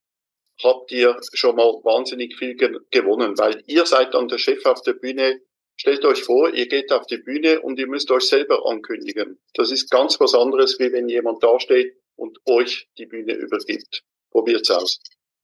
habt 0.63 0.92
ihr 0.92 1.18
schon 1.33 1.56
mal 1.56 1.73
wahnsinnig 1.83 2.35
viel 2.35 2.56
gewonnen, 2.56 3.37
weil 3.37 3.63
ihr 3.68 3.85
seid 3.85 4.13
dann 4.13 4.28
der 4.28 4.37
Chef 4.37 4.66
auf 4.66 4.81
der 4.81 4.94
Bühne, 4.94 5.42
Stellt 5.80 6.04
euch 6.04 6.24
vor, 6.24 6.54
ihr 6.54 6.68
geht 6.68 6.92
auf 6.92 7.06
die 7.06 7.19
Bühne 7.19 7.62
und 7.62 7.80
ihr 7.80 7.88
müsst 7.88 8.12
euch 8.12 8.24
selber 8.24 8.69
ankündigen. 8.69 9.40
Das 9.54 9.71
ist 9.71 9.90
ganz 9.90 10.19
was 10.19 10.36
anderes, 10.36 10.78
wie 10.78 10.92
wenn 10.92 11.07
jemand 11.07 11.42
dasteht 11.42 11.94
und 12.18 12.38
euch 12.45 12.90
die 12.98 13.06
Bühne 13.06 13.33
übergibt. 13.33 14.04
Probiert's 14.30 14.69
aus. 14.69 15.00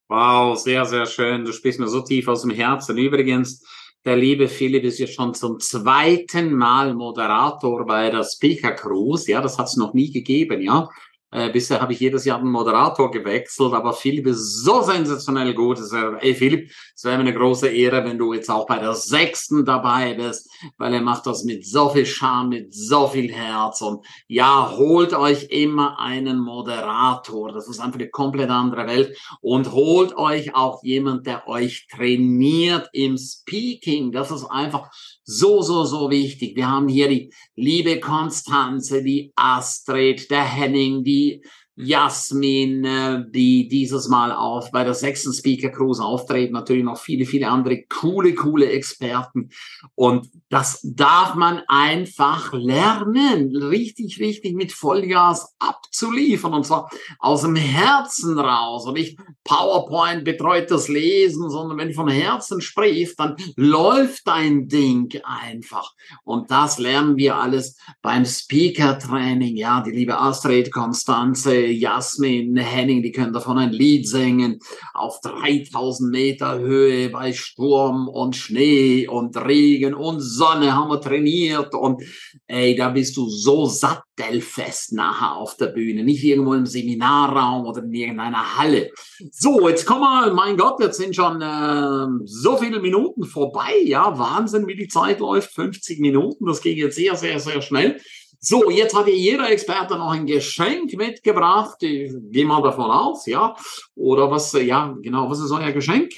Wow, 0.09 0.59
sehr, 0.59 0.83
sehr 0.85 1.05
schön. 1.05 1.45
Du 1.45 1.53
sprichst 1.53 1.79
mir 1.79 1.87
so 1.87 2.01
tief 2.01 2.27
aus 2.27 2.41
dem 2.41 2.51
Herzen. 2.51 2.97
Übrigens, 2.97 3.65
der 4.03 4.17
liebe 4.17 4.49
Philipp 4.49 4.83
ist 4.83 4.99
ja 4.99 5.07
schon 5.07 5.33
zum 5.33 5.57
zweiten 5.61 6.53
Mal 6.53 6.93
Moderator 6.95 7.85
bei 7.85 8.09
der 8.09 8.25
Speaker 8.25 8.73
Cruise. 8.73 9.31
Ja, 9.31 9.41
das 9.41 9.57
hat 9.57 9.67
es 9.67 9.77
noch 9.77 9.93
nie 9.93 10.11
gegeben, 10.11 10.61
ja. 10.61 10.89
Äh, 11.35 11.49
bisher 11.49 11.81
habe 11.81 11.91
ich 11.91 11.99
jedes 11.99 12.23
Jahr 12.23 12.39
den 12.39 12.49
Moderator 12.49 13.11
gewechselt, 13.11 13.73
aber 13.73 13.91
Philipp 13.91 14.27
ist 14.27 14.63
so 14.63 14.81
sensationell 14.81 15.53
gut. 15.53 15.79
Ey 16.21 16.33
Philipp, 16.33 16.71
es 16.95 17.03
wäre 17.03 17.17
mir 17.17 17.23
eine 17.23 17.33
große 17.33 17.67
Ehre, 17.67 18.05
wenn 18.05 18.17
du 18.17 18.31
jetzt 18.33 18.49
auch 18.49 18.65
bei 18.65 18.79
der 18.79 18.93
sechsten 18.93 19.65
dabei 19.65 20.13
bist, 20.13 20.49
weil 20.77 20.93
er 20.93 21.01
macht 21.01 21.25
das 21.25 21.43
mit 21.43 21.67
so 21.67 21.89
viel 21.89 22.05
Charme, 22.05 22.49
mit 22.49 22.73
so 22.73 23.07
viel 23.07 23.33
Herz. 23.33 23.81
Und 23.81 24.05
ja, 24.29 24.71
holt 24.77 25.13
euch 25.13 25.47
immer 25.49 25.99
einen 25.99 26.39
Moderator. 26.39 27.51
Das 27.51 27.67
ist 27.67 27.81
einfach 27.81 27.99
eine 27.99 28.09
komplett 28.09 28.49
andere 28.49 28.87
Welt. 28.87 29.17
Und 29.41 29.73
holt 29.73 30.15
euch 30.15 30.55
auch 30.55 30.83
jemand, 30.83 31.27
der 31.27 31.49
euch 31.49 31.87
trainiert 31.93 32.87
im 32.93 33.17
Speaking. 33.17 34.13
Das 34.13 34.31
ist 34.31 34.45
einfach 34.45 34.89
so, 35.25 35.61
so, 35.61 35.83
so 35.85 36.09
wichtig. 36.09 36.55
Wir 36.55 36.69
haben 36.69 36.87
hier 36.87 37.09
die 37.09 37.33
liebe 37.55 37.99
Konstanze, 37.99 39.03
die 39.03 39.33
Astrid, 39.35 40.29
der 40.29 40.43
Henning, 40.43 41.03
die 41.03 41.43
Jasmin, 41.75 42.85
äh, 42.85 43.25
die 43.29 43.67
dieses 43.67 44.07
Mal 44.07 44.31
auf 44.31 44.71
bei 44.71 44.83
der 44.83 44.93
sechsten 44.93 45.33
Speaker 45.33 45.69
Cruise 45.69 46.03
auftreten, 46.03 46.53
natürlich 46.53 46.83
noch 46.83 46.97
viele, 46.97 47.25
viele 47.25 47.49
andere 47.49 47.83
coole, 47.83 48.33
coole 48.33 48.69
Experten. 48.69 49.49
Und 49.93 50.29
das 50.49 50.79
darf 50.83 51.35
man 51.35 51.61
einfach 51.67 52.53
lernen, 52.53 53.55
richtig, 53.55 54.19
richtig 54.19 54.55
mit 54.55 54.71
Vollgas 54.71 55.53
abzuliefern 55.59 56.53
und 56.53 56.65
zwar 56.65 56.89
aus 57.19 57.41
dem 57.41 57.55
Herzen 57.55 58.39
raus 58.39 58.85
und 58.87 58.93
nicht 58.93 59.19
PowerPoint 59.43 60.23
betreutes 60.23 60.87
Lesen, 60.87 61.49
sondern 61.49 61.77
wenn 61.77 61.89
du 61.89 61.93
vom 61.93 62.07
Herzen 62.07 62.61
sprichst, 62.61 63.19
dann 63.19 63.35
läuft 63.55 64.27
dein 64.27 64.67
Ding 64.67 65.13
einfach. 65.23 65.93
Und 66.23 66.51
das 66.51 66.79
lernen 66.79 67.17
wir 67.17 67.35
alles 67.35 67.77
beim 68.01 68.25
Speaker 68.25 68.97
Training. 68.97 69.57
Ja, 69.57 69.81
die 69.81 69.91
liebe 69.91 70.17
Astrid, 70.17 70.71
Konstanze, 70.71 71.64
Jasmin, 71.71 72.57
Henning, 72.57 73.01
die 73.03 73.11
können 73.11 73.33
davon 73.33 73.57
ein 73.57 73.71
Lied 73.71 74.07
singen. 74.07 74.59
Auf 74.93 75.19
3000 75.21 76.11
Meter 76.11 76.59
Höhe 76.59 77.09
bei 77.09 77.33
Sturm 77.33 78.07
und 78.07 78.35
Schnee 78.35 79.07
und 79.07 79.37
Regen 79.37 79.93
und 79.93 80.19
Sonne 80.19 80.73
haben 80.73 80.89
wir 80.89 81.01
trainiert. 81.01 81.73
Und 81.73 82.03
ey, 82.47 82.75
da 82.75 82.89
bist 82.89 83.17
du 83.17 83.27
so 83.29 83.65
sattelfest 83.65 84.93
nachher 84.93 85.35
auf 85.35 85.57
der 85.57 85.67
Bühne, 85.67 86.03
nicht 86.03 86.23
irgendwo 86.23 86.53
im 86.53 86.65
Seminarraum 86.65 87.65
oder 87.65 87.83
in 87.83 87.93
irgendeiner 87.93 88.57
Halle. 88.57 88.91
So, 89.31 89.67
jetzt 89.69 89.85
kommen 89.85 90.01
wir, 90.01 90.33
mein 90.33 90.57
Gott, 90.57 90.79
jetzt 90.79 90.97
sind 90.97 91.15
schon 91.15 91.41
äh, 91.41 92.25
so 92.25 92.57
viele 92.57 92.79
Minuten 92.79 93.23
vorbei, 93.23 93.75
ja, 93.83 94.17
Wahnsinn, 94.17 94.67
wie 94.67 94.75
die 94.75 94.87
Zeit 94.87 95.19
läuft, 95.19 95.53
50 95.53 95.99
Minuten, 95.99 96.45
das 96.45 96.61
ging 96.61 96.77
jetzt 96.77 96.95
sehr, 96.95 97.15
sehr, 97.15 97.39
sehr 97.39 97.61
schnell. 97.61 97.99
So, 98.47 98.69
jetzt 98.69 98.95
hat 98.95 99.07
jeder 99.07 99.49
Experte 99.49 99.97
noch 99.97 100.11
ein 100.11 100.27
Geschenk 100.27 100.93
mitgebracht. 100.93 101.81
Ich 101.81 102.13
gehe 102.29 102.45
mal 102.45 102.61
davon 102.61 102.91
aus, 102.91 103.25
ja. 103.25 103.55
Oder 103.95 104.29
was, 104.29 104.53
ja, 104.53 104.95
genau, 105.01 105.31
was 105.31 105.39
ist 105.39 105.49
euer 105.49 105.71
Geschenk? 105.71 106.13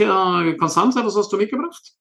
Konstanze, 0.58 1.06
was 1.06 1.16
hast 1.16 1.32
du 1.32 1.38
mitgebracht? 1.38 1.94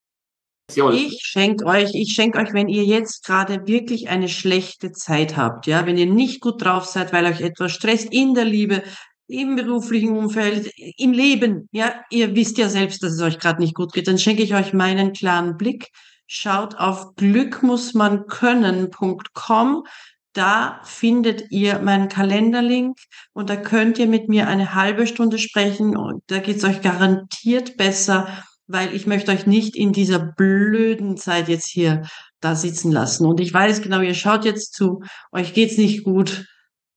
Ich 0.69 1.21
schenke 1.23 1.65
euch, 1.67 1.95
ich 1.95 2.13
schenke 2.13 2.41
euch, 2.41 2.53
wenn 2.53 2.69
ihr 2.69 2.83
jetzt 2.83 3.25
gerade 3.25 3.69
wirklich 3.69 4.09
eine 4.09 4.29
schlechte 4.29 4.91
Zeit 4.91 5.37
habt, 5.37 5.69
ja, 5.69 5.87
wenn 5.87 5.97
ihr 5.97 6.07
nicht 6.07 6.41
gut 6.41 6.61
drauf 6.61 6.87
seid, 6.87 7.13
weil 7.13 7.27
euch 7.27 7.41
etwas 7.41 7.71
stresst 7.71 8.13
in 8.13 8.35
der 8.35 8.47
Liebe, 8.47 8.83
im 9.29 9.55
beruflichen 9.55 10.17
Umfeld, 10.17 10.73
im 10.97 11.13
Leben, 11.13 11.69
ja, 11.71 11.95
ihr 12.11 12.35
wisst 12.35 12.59
ja 12.59 12.69
selbst, 12.69 13.05
dass 13.05 13.13
es 13.13 13.23
euch 13.23 13.39
gerade 13.39 13.61
nicht 13.61 13.77
gut 13.77 13.93
geht, 13.93 14.09
dann 14.09 14.19
schenke 14.19 14.43
ich 14.43 14.57
euch 14.57 14.73
meinen 14.73 15.13
klaren 15.13 15.57
Blick. 15.57 15.93
Schaut 16.27 16.75
auf 16.75 17.15
glückmussmankönnen.com. 17.15 19.85
Da 20.37 20.83
findet 20.85 21.51
ihr 21.51 21.79
meinen 21.79 22.11
Kalenderlink 22.11 22.99
und 23.33 23.49
da 23.49 23.57
könnt 23.57 23.99
ihr 23.99 24.07
mit 24.07 24.29
mir 24.29 24.49
eine 24.49 24.75
halbe 24.75 25.07
Stunde 25.07 25.39
sprechen 25.39 25.97
und 25.97 26.23
da 26.27 26.41
geht's 26.41 26.63
euch 26.63 26.83
garantiert 26.83 27.79
besser, 27.79 28.29
weil 28.67 28.95
ich 28.95 29.07
möchte 29.07 29.33
euch 29.33 29.47
nicht 29.47 29.75
in 29.77 29.95
dieser 29.95 30.19
blöden 30.19 31.17
Zeit 31.17 31.49
jetzt 31.49 31.69
hier 31.71 32.03
da 32.41 32.55
sitzen 32.55 32.93
lassen. 32.93 33.25
Und 33.25 33.41
ich 33.41 33.55
weiß 33.55 33.81
genau, 33.81 34.03
ihr 34.03 34.13
schaut 34.13 34.45
jetzt 34.45 34.75
zu, 34.75 35.03
euch 35.33 35.55
geht's 35.55 35.79
nicht 35.79 36.05
gut, 36.05 36.45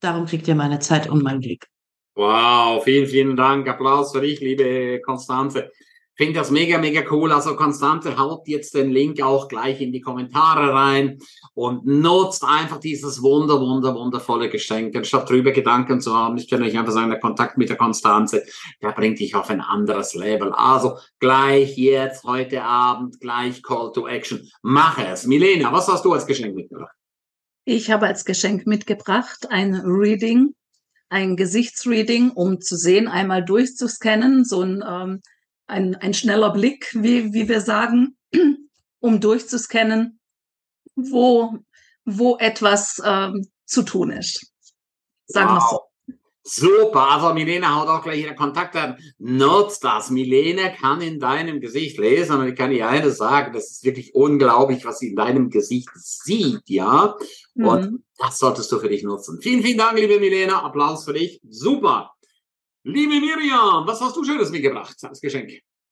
darum 0.02 0.26
kriegt 0.26 0.50
ihr 0.50 0.56
meine 0.56 0.80
Zeit 0.80 1.08
und 1.08 1.24
mein 1.24 1.40
Glück. 1.40 1.66
Wow, 2.16 2.84
vielen, 2.84 3.08
vielen 3.08 3.38
Dank. 3.38 3.70
Applaus 3.70 4.12
für 4.12 4.20
dich, 4.20 4.42
liebe 4.42 5.00
Konstanze 5.00 5.72
finde 6.20 6.38
das 6.38 6.52
mega, 6.52 6.78
mega 6.78 7.02
cool. 7.12 7.32
Also 7.32 7.56
Konstante 7.56 8.18
haut 8.18 8.46
jetzt 8.46 8.76
den 8.76 8.92
Link 8.92 9.22
auch 9.22 9.48
gleich 9.48 9.80
in 9.80 9.94
die 9.94 10.02
Kommentare 10.02 10.74
rein 10.74 11.20
und 11.54 11.86
nutzt 11.86 12.44
einfach 12.44 12.82
dieses 12.82 13.22
wunder, 13.22 13.62
wunder, 13.62 13.96
wundervolle 13.96 14.50
Geschenk. 14.50 14.94
Anstatt 14.98 15.30
drüber 15.30 15.54
Gedanken 15.54 16.02
zu 16.02 16.14
haben, 16.14 16.36
ich 16.36 16.50
kann 16.50 16.62
euch 16.62 16.78
einfach 16.78 16.92
sagen, 16.92 17.10
der 17.10 17.22
Kontakt 17.22 17.58
mit 17.58 17.70
der 17.70 17.78
Konstanze, 17.78 18.44
der 18.82 18.92
bringt 18.92 19.20
dich 19.20 19.34
auf 19.34 19.50
ein 19.50 19.62
anderes 19.62 20.14
Level. 20.14 20.52
Also 20.52 20.98
gleich 21.20 21.78
jetzt, 21.78 22.26
heute 22.26 22.64
Abend, 22.64 23.22
gleich 23.22 23.64
Call 23.64 23.94
to 23.94 24.06
Action. 24.06 24.46
Mach 24.62 24.98
es. 24.98 25.26
Milena, 25.26 25.72
was 25.72 25.88
hast 25.88 26.04
du 26.04 26.12
als 26.12 26.28
Geschenk 26.28 26.54
mitgebracht? 26.54 26.94
Ich 27.64 27.92
habe 27.92 28.08
als 28.08 28.26
Geschenk 28.26 28.68
mitgebracht 28.68 29.48
ein 29.52 29.74
Reading, 29.86 30.54
ein 31.08 31.38
Gesichtsreading, 31.38 32.32
um 32.32 32.60
zu 32.60 32.76
sehen, 32.76 33.08
einmal 33.08 33.46
durchzuscannen, 33.46 34.44
so 34.44 34.64
ein 34.64 34.84
ähm, 34.86 35.22
ein, 35.70 35.96
ein 35.96 36.14
schneller 36.14 36.52
Blick, 36.52 36.92
wie, 36.94 37.34
wie 37.34 37.48
wir 37.48 37.62
sagen, 37.62 38.18
um 39.00 39.20
durchzuscannen, 39.20 40.20
wo, 40.96 41.58
wo 42.06 42.38
etwas 42.38 43.02
ähm, 43.06 43.48
zu 43.66 43.84
tun 43.84 44.12
ist. 44.12 44.52
Sagen 45.28 45.50
wow. 45.50 45.56
wir 45.56 45.70
so. 45.70 45.80
Super, 46.52 47.12
also 47.12 47.34
Milena 47.36 47.76
haut 47.76 47.90
auch 47.90 48.02
gleich 48.02 48.22
ihre 48.22 48.34
Kontakte 48.34 48.98
Nutzt 49.20 49.84
das. 49.84 50.10
Milena 50.10 50.70
kann 50.70 51.00
in 51.02 51.20
deinem 51.20 51.62
Gesicht 51.62 52.00
lesen 52.00 52.40
und 52.40 52.48
ich 52.48 52.56
kann 52.56 52.72
dir 52.72 52.90
eines 52.90 53.18
sagen, 53.18 53.54
das 53.54 53.70
ist 53.70 53.84
wirklich 53.84 54.16
unglaublich, 54.16 54.84
was 54.84 54.98
sie 54.98 55.10
in 55.10 55.16
deinem 55.16 55.52
Gesicht 55.52 55.90
sieht, 55.94 56.68
ja. 56.68 57.16
Und 57.54 57.92
mhm. 57.92 58.04
das 58.18 58.40
solltest 58.40 58.72
du 58.72 58.80
für 58.80 58.90
dich 58.90 59.04
nutzen. 59.04 59.40
Vielen, 59.42 59.62
vielen 59.62 59.78
Dank, 59.78 60.00
liebe 60.00 60.20
Milena. 60.20 60.64
Applaus 60.64 61.06
für 61.06 61.14
dich. 61.14 61.40
Super. 61.48 62.14
Liebe 62.84 63.20
Miriam, 63.20 63.86
was 63.86 64.00
hast 64.00 64.16
du 64.16 64.24
Schönes 64.24 64.52
mitgebracht 64.52 64.96
als 65.04 65.20
Geschenk? 65.20 65.52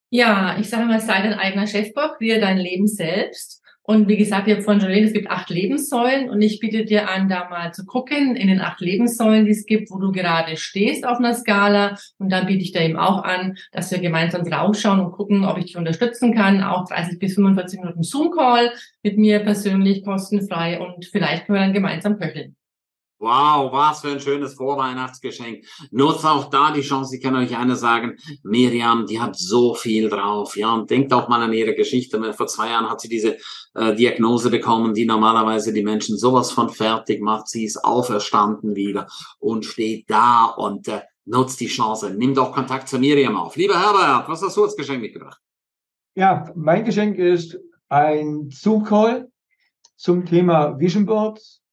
Ja, 0.09 0.57
ich 0.57 0.69
sage 0.69 0.85
mal, 0.85 1.01
sei 1.01 1.21
dein 1.21 1.33
eigener 1.33 1.67
Chefbock, 1.67 2.17
kreiere 2.17 2.39
dein 2.39 2.57
Leben 2.57 2.87
selbst. 2.87 3.61
Und 3.81 4.07
wie 4.09 4.17
gesagt, 4.17 4.47
ich 4.47 4.53
habe 4.53 4.63
vorhin 4.63 4.81
schon 4.81 4.89
erwähnt, 4.89 5.07
es 5.07 5.13
gibt 5.13 5.29
acht 5.29 5.49
Lebenssäulen 5.49 6.29
und 6.29 6.41
ich 6.41 6.59
biete 6.59 6.83
dir 6.83 7.09
an, 7.09 7.29
da 7.29 7.47
mal 7.49 7.73
zu 7.73 7.85
gucken 7.85 8.35
in 8.35 8.47
den 8.47 8.59
acht 8.59 8.81
Lebenssäulen, 8.81 9.45
die 9.45 9.51
es 9.51 9.65
gibt, 9.65 9.91
wo 9.91 9.97
du 9.97 10.11
gerade 10.11 10.57
stehst 10.57 11.05
auf 11.05 11.19
einer 11.19 11.33
Skala. 11.33 11.97
Und 12.17 12.29
dann 12.29 12.47
biete 12.47 12.63
ich 12.63 12.73
dir 12.73 12.81
eben 12.81 12.97
auch 12.97 13.23
an, 13.23 13.57
dass 13.71 13.91
wir 13.91 13.99
gemeinsam 13.99 14.43
draufschauen 14.43 14.99
und 14.99 15.13
gucken, 15.13 15.45
ob 15.45 15.57
ich 15.57 15.65
dich 15.65 15.77
unterstützen 15.77 16.33
kann. 16.33 16.63
Auch 16.63 16.85
30 16.87 17.17
bis 17.19 17.35
45 17.35 17.79
Minuten 17.79 18.03
Zoom-Call 18.03 18.73
mit 19.03 19.17
mir 19.17 19.39
persönlich 19.39 20.03
kostenfrei 20.03 20.79
und 20.79 21.05
vielleicht 21.05 21.45
können 21.45 21.57
wir 21.57 21.63
dann 21.63 21.73
gemeinsam 21.73 22.17
köcheln. 22.17 22.57
Wow, 23.19 23.71
was 23.71 24.01
für 24.01 24.09
ein 24.09 24.19
schönes 24.19 24.53
Vorweihnachtsgeschenk. 24.53 25.65
Nutzt 25.89 26.23
auch 26.23 26.51
da 26.51 26.71
die 26.71 26.81
Chance, 26.81 27.15
ich 27.15 27.23
kann 27.23 27.35
euch 27.35 27.57
eine 27.57 27.75
sagen, 27.75 28.15
Miriam, 28.43 29.07
die 29.07 29.19
hat 29.19 29.35
so 29.35 29.73
viel 29.73 30.07
drauf, 30.07 30.55
ja, 30.55 30.71
und 30.75 30.91
denkt 30.91 31.11
auch 31.13 31.27
mal 31.27 31.41
an 31.41 31.51
ihre 31.51 31.73
Geschichte. 31.73 32.21
Vor 32.33 32.45
zwei 32.45 32.69
Jahren 32.69 32.87
hat 32.87 33.01
sie 33.01 33.09
diese 33.09 33.37
äh, 33.73 33.95
Diagnose 33.95 34.51
bekommen, 34.51 34.93
die 34.93 35.05
normalerweise 35.05 35.73
die 35.73 35.81
Menschen 35.83 36.15
sowas 36.15 36.51
von 36.51 36.69
fertig 36.69 37.19
macht. 37.19 37.47
Sie 37.47 37.65
ist 37.65 37.83
auferstanden 37.83 38.75
wieder 38.75 39.07
und 39.39 39.65
steht 39.65 40.07
da 40.11 40.45
und 40.45 40.87
äh, 40.87 41.01
nutzt 41.25 41.59
die 41.59 41.67
Chance. 41.67 42.11
Nimm 42.11 42.35
doch 42.35 42.51
Kontakt 42.51 42.87
zu 42.87 42.99
Miriam 42.99 43.35
auf. 43.35 43.55
Lieber 43.55 43.79
Herbert, 43.79 44.29
was 44.29 44.43
hast 44.43 44.55
du 44.57 44.63
als 44.63 44.75
Geschenk 44.75 45.01
mitgebracht? 45.01 45.41
Ja, 46.13 46.51
mein 46.55 46.85
Geschenk 46.85 47.17
ist 47.17 47.57
ein 47.89 48.49
Zoom-Call 48.51 49.31
zum 49.95 50.25
Thema 50.25 50.79
Vision 50.79 51.07
Boards 51.07 51.63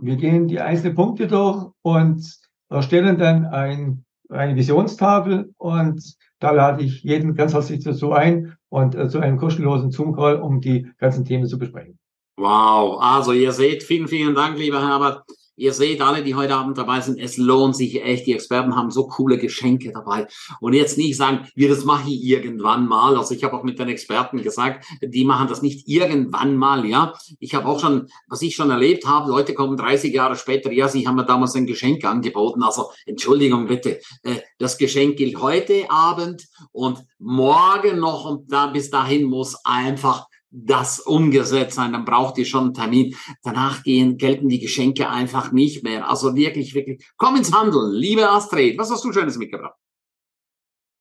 wir 0.00 0.16
gehen 0.16 0.48
die 0.48 0.60
einzelnen 0.60 0.94
Punkte 0.94 1.26
durch 1.26 1.66
und 1.82 2.38
erstellen 2.68 3.18
dann 3.18 3.46
ein, 3.46 4.04
eine 4.28 4.56
Visionstafel 4.56 5.54
und 5.58 6.16
da 6.40 6.50
lade 6.50 6.82
ich 6.82 7.02
jeden 7.02 7.34
ganz 7.34 7.54
herzlich 7.54 7.84
dazu 7.84 8.12
ein 8.12 8.56
und 8.68 8.94
äh, 8.94 9.08
zu 9.08 9.20
einem 9.20 9.38
kostenlosen 9.38 9.90
Zoom-Call, 9.90 10.36
um 10.36 10.60
die 10.60 10.90
ganzen 10.98 11.24
Themen 11.24 11.46
zu 11.46 11.58
besprechen. 11.58 11.98
Wow, 12.36 13.00
also 13.00 13.32
ihr 13.32 13.52
seht, 13.52 13.82
vielen, 13.82 14.08
vielen 14.08 14.34
Dank, 14.34 14.58
lieber 14.58 14.86
Herbert. 14.86 15.22
Ihr 15.56 15.72
seht 15.72 16.00
alle, 16.00 16.24
die 16.24 16.34
heute 16.34 16.56
Abend 16.56 16.76
dabei 16.78 17.00
sind, 17.00 17.18
es 17.18 17.36
lohnt 17.36 17.76
sich 17.76 18.02
echt. 18.02 18.26
Die 18.26 18.32
Experten 18.32 18.74
haben 18.74 18.90
so 18.90 19.06
coole 19.06 19.38
Geschenke 19.38 19.92
dabei. 19.92 20.26
Und 20.60 20.72
jetzt 20.72 20.98
nicht 20.98 21.16
sagen, 21.16 21.46
wir 21.54 21.68
das 21.68 21.84
mache 21.84 22.10
ich 22.10 22.24
irgendwann 22.24 22.86
mal. 22.86 23.16
Also 23.16 23.34
ich 23.34 23.44
habe 23.44 23.56
auch 23.56 23.62
mit 23.62 23.78
den 23.78 23.88
Experten 23.88 24.42
gesagt, 24.42 24.86
die 25.00 25.24
machen 25.24 25.48
das 25.48 25.62
nicht 25.62 25.88
irgendwann 25.88 26.56
mal, 26.56 26.84
ja. 26.84 27.14
Ich 27.38 27.54
habe 27.54 27.68
auch 27.68 27.80
schon, 27.80 28.08
was 28.28 28.42
ich 28.42 28.56
schon 28.56 28.70
erlebt 28.70 29.06
habe, 29.06 29.30
Leute 29.30 29.54
kommen 29.54 29.76
30 29.76 30.12
Jahre 30.12 30.36
später, 30.36 30.72
ja, 30.72 30.88
sie 30.88 31.06
haben 31.06 31.16
mir 31.16 31.24
damals 31.24 31.54
ein 31.54 31.66
Geschenk 31.66 32.04
angeboten. 32.04 32.62
Also 32.62 32.90
Entschuldigung 33.06 33.66
bitte, 33.66 34.00
äh, 34.22 34.40
das 34.58 34.76
Geschenk 34.78 35.16
gilt 35.16 35.40
heute 35.40 35.90
Abend 35.90 36.46
und 36.72 37.04
morgen 37.18 37.98
noch 38.00 38.24
und 38.24 38.52
da 38.52 38.66
bis 38.66 38.90
dahin 38.90 39.24
muss 39.24 39.56
einfach 39.64 40.26
das 40.56 41.00
umgesetzt 41.00 41.74
sein, 41.74 41.92
dann 41.92 42.04
braucht 42.04 42.38
ihr 42.38 42.44
schon 42.44 42.66
einen 42.66 42.74
Termin. 42.74 43.16
Danach 43.42 43.82
gehen, 43.82 44.16
gelten 44.16 44.48
die 44.48 44.60
Geschenke 44.60 45.08
einfach 45.08 45.50
nicht 45.50 45.82
mehr. 45.82 46.08
Also 46.08 46.36
wirklich, 46.36 46.74
wirklich, 46.74 47.04
komm 47.16 47.36
ins 47.36 47.52
Handeln. 47.52 47.92
Liebe 47.92 48.30
Astrid, 48.30 48.78
was 48.78 48.90
hast 48.90 49.04
du 49.04 49.12
Schönes 49.12 49.36
mitgebracht? 49.36 49.74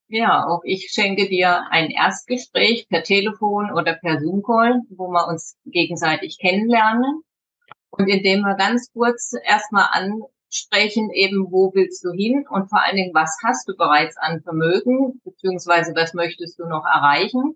Ja, 0.07 0.45
auch 0.47 0.61
ich 0.63 0.89
schenke 0.91 1.29
dir 1.29 1.67
ein 1.69 1.89
Erstgespräch 1.89 2.87
per 2.89 3.03
Telefon 3.03 3.71
oder 3.71 3.93
per 3.93 4.19
Zoom-Call, 4.19 4.81
wo 4.89 5.07
wir 5.09 5.27
uns 5.27 5.55
gegenseitig 5.65 6.37
kennenlernen. 6.39 7.21
Und 7.91 8.07
indem 8.07 8.41
wir 8.41 8.55
ganz 8.55 8.91
kurz 8.91 9.33
erstmal 9.45 9.87
ansprechen, 9.91 11.11
eben, 11.13 11.51
wo 11.51 11.71
willst 11.75 12.03
du 12.03 12.11
hin 12.11 12.45
und 12.49 12.69
vor 12.69 12.83
allen 12.83 12.95
Dingen, 12.95 13.13
was 13.13 13.37
hast 13.43 13.67
du 13.69 13.75
bereits 13.75 14.17
an 14.17 14.41
Vermögen, 14.41 15.21
beziehungsweise 15.23 15.93
was 15.95 16.15
möchtest 16.15 16.57
du 16.57 16.65
noch 16.65 16.85
erreichen? 16.85 17.55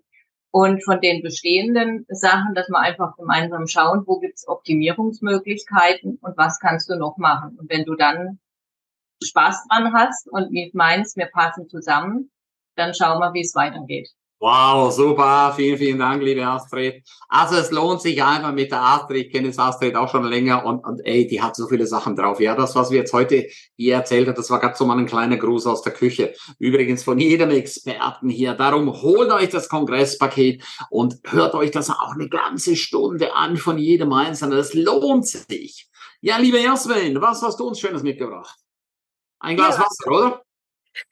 Und 0.50 0.82
von 0.84 1.00
den 1.00 1.22
bestehenden 1.22 2.06
Sachen, 2.08 2.54
dass 2.54 2.68
wir 2.68 2.78
einfach 2.78 3.16
gemeinsam 3.16 3.66
schauen, 3.66 4.04
wo 4.06 4.18
gibt's 4.18 4.48
Optimierungsmöglichkeiten 4.48 6.18
und 6.22 6.38
was 6.38 6.58
kannst 6.58 6.88
du 6.88 6.96
noch 6.96 7.18
machen. 7.18 7.58
Und 7.58 7.70
wenn 7.70 7.84
du 7.84 7.94
dann 7.94 8.38
Spaß 9.22 9.66
dran 9.68 9.92
hast 9.92 10.28
und 10.28 10.50
meinst, 10.74 11.16
wir 11.16 11.26
passen 11.26 11.68
zusammen, 11.68 12.30
dann 12.76 12.94
schauen 12.94 13.20
wir, 13.20 13.34
wie 13.34 13.42
es 13.42 13.54
weitergeht. 13.54 14.08
Wow, 14.40 14.92
super. 14.92 15.52
Vielen, 15.56 15.76
vielen 15.78 15.98
Dank, 15.98 16.22
liebe 16.22 16.46
Astrid. 16.46 17.02
Also 17.28 17.56
es 17.56 17.72
lohnt 17.72 18.00
sich 18.00 18.22
einfach 18.22 18.52
mit 18.52 18.70
der 18.70 18.80
Astrid. 18.80 19.26
Ich 19.26 19.32
kenne 19.32 19.48
das 19.48 19.58
Astrid 19.58 19.96
auch 19.96 20.08
schon 20.08 20.22
länger 20.22 20.64
und, 20.64 20.84
und 20.84 21.00
ey, 21.04 21.26
die 21.26 21.42
hat 21.42 21.56
so 21.56 21.66
viele 21.66 21.88
Sachen 21.88 22.14
drauf. 22.14 22.38
Ja, 22.38 22.54
das, 22.54 22.76
was 22.76 22.92
wir 22.92 22.98
jetzt 22.98 23.12
heute 23.12 23.48
hier 23.76 23.96
erzählt 23.96 24.28
hat, 24.28 24.38
das 24.38 24.48
war 24.50 24.60
gerade 24.60 24.76
so 24.76 24.86
mal 24.86 24.96
ein 24.96 25.06
kleiner 25.06 25.38
Gruß 25.38 25.66
aus 25.66 25.82
der 25.82 25.92
Küche. 25.92 26.34
Übrigens 26.60 27.02
von 27.02 27.18
jedem 27.18 27.50
Experten 27.50 28.28
hier. 28.28 28.54
Darum 28.54 29.02
holt 29.02 29.32
euch 29.32 29.48
das 29.48 29.68
Kongresspaket 29.68 30.62
und 30.88 31.16
hört 31.26 31.54
euch 31.54 31.72
das 31.72 31.90
auch 31.90 32.14
eine 32.14 32.28
ganze 32.28 32.76
Stunde 32.76 33.34
an 33.34 33.56
von 33.56 33.76
jedem 33.76 34.12
Einzelnen. 34.12 34.56
Das 34.56 34.72
lohnt 34.72 35.26
sich. 35.26 35.88
Ja, 36.20 36.38
liebe 36.38 36.60
Jasmin, 36.60 37.20
was 37.20 37.42
hast 37.42 37.58
du 37.58 37.66
uns 37.66 37.80
Schönes 37.80 38.04
mitgebracht? 38.04 38.56
Ein 39.40 39.56
Glas 39.56 39.78
ja. 39.78 39.84
Wasser, 39.84 40.10
oder? 40.10 40.42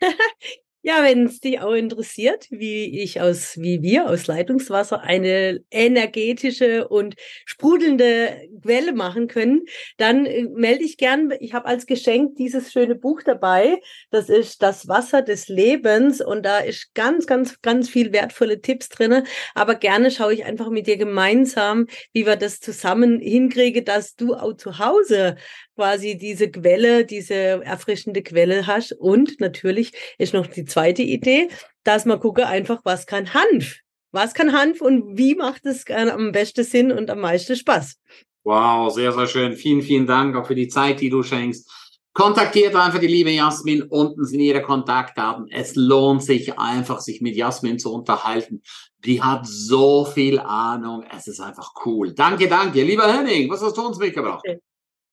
Ja, 0.89 1.03
wenn 1.03 1.27
es 1.27 1.41
dich 1.41 1.59
auch 1.59 1.73
interessiert, 1.73 2.47
wie 2.49 3.03
ich 3.03 3.21
aus, 3.21 3.59
wie 3.59 3.83
wir 3.83 4.09
aus 4.09 4.29
Leitungswasser 4.29 5.01
eine 5.01 5.59
energetische 5.73 6.87
und 6.87 7.17
sprudelnde 7.45 8.49
Quelle 8.63 8.93
machen 8.93 9.27
können, 9.27 9.65
dann 9.97 10.27
äh, 10.27 10.45
melde 10.45 10.85
ich 10.85 10.97
gern. 10.97 11.33
Ich 11.41 11.55
habe 11.55 11.67
als 11.67 11.87
Geschenk 11.87 12.37
dieses 12.37 12.71
schöne 12.71 12.95
Buch 12.95 13.23
dabei. 13.25 13.81
Das 14.13 14.29
ist 14.29 14.63
das 14.63 14.87
Wasser 14.87 15.23
des 15.23 15.49
Lebens 15.49 16.21
und 16.21 16.47
da 16.47 16.59
ist 16.59 16.95
ganz, 16.95 17.27
ganz, 17.27 17.61
ganz 17.63 17.89
viel 17.89 18.13
wertvolle 18.13 18.61
Tipps 18.61 18.89
drinne. 18.89 19.25
Aber 19.57 19.75
gerne 19.75 20.13
schaue 20.13 20.35
ich 20.35 20.45
einfach 20.45 20.71
mit 20.71 20.87
dir 20.87 20.99
gemeinsam, 20.99 21.89
wie 22.13 22.27
wir 22.27 22.37
das 22.37 22.61
zusammen 22.61 23.19
hinkriegen, 23.19 23.85
dass 23.85 24.15
du 24.15 24.35
auch 24.35 24.57
zu 24.57 24.79
Hause 24.79 25.35
quasi 25.77 26.17
diese 26.17 26.51
Quelle, 26.51 27.05
diese 27.05 27.35
erfrischende 27.35 28.23
Quelle 28.23 28.67
hast. 28.67 28.93
Und 28.93 29.41
natürlich 29.41 29.93
ist 30.19 30.35
noch 30.35 30.47
die 30.47 30.65
zweite 30.77 31.03
Idee, 31.03 31.49
dass 31.85 32.05
man 32.05 32.21
gucke 32.21 32.47
einfach, 32.47 32.81
was 32.85 33.07
kann 33.07 33.33
Hanf? 33.33 33.77
Was 34.13 34.35
kann 34.35 34.53
Hanf 34.53 34.83
und 34.83 35.17
wie 35.17 35.35
macht 35.35 35.65
es 35.65 35.87
am 35.91 36.33
besten 36.33 36.65
Sinn 36.65 36.93
und 36.93 37.09
am 37.09 37.21
meisten 37.21 37.57
Spaß? 37.57 37.97
Wow, 38.45 38.93
sehr, 38.93 39.11
sehr 39.13 39.27
schön. 39.27 39.55
Vielen, 39.55 39.81
vielen 39.81 40.07
Dank 40.07 40.37
auch 40.37 40.47
für 40.47 40.55
die 40.55 40.69
Zeit, 40.69 41.01
die 41.01 41.09
du 41.09 41.23
schenkst. 41.23 41.71
Kontaktiert 42.13 42.75
einfach 42.75 42.99
die 42.99 43.07
liebe 43.07 43.31
Jasmin. 43.31 43.85
Unten 43.85 44.27
sind 44.27 44.41
ihre 44.41 44.61
Kontaktdaten. 44.61 45.49
Es 45.51 45.75
lohnt 45.77 46.23
sich 46.23 46.59
einfach, 46.59 47.01
sich 47.01 47.23
mit 47.23 47.37
Jasmin 47.37 47.79
zu 47.79 47.93
unterhalten. 47.93 48.63
Die 49.05 49.23
hat 49.23 49.47
so 49.47 50.05
viel 50.05 50.39
Ahnung. 50.39 51.05
Es 51.15 51.27
ist 51.27 51.41
einfach 51.41 51.73
cool. 51.87 52.13
Danke, 52.13 52.49
danke. 52.49 52.83
Lieber 52.83 53.11
Henning, 53.11 53.51
was 53.51 53.63
hast 53.63 53.79
du 53.79 53.87
uns 53.87 53.99
mitgebracht? 53.99 54.45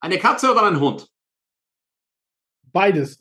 Eine 0.01 0.17
Katze 0.17 0.51
oder 0.51 0.63
ein 0.63 0.79
Hund? 0.79 1.07
Beides. 2.73 3.19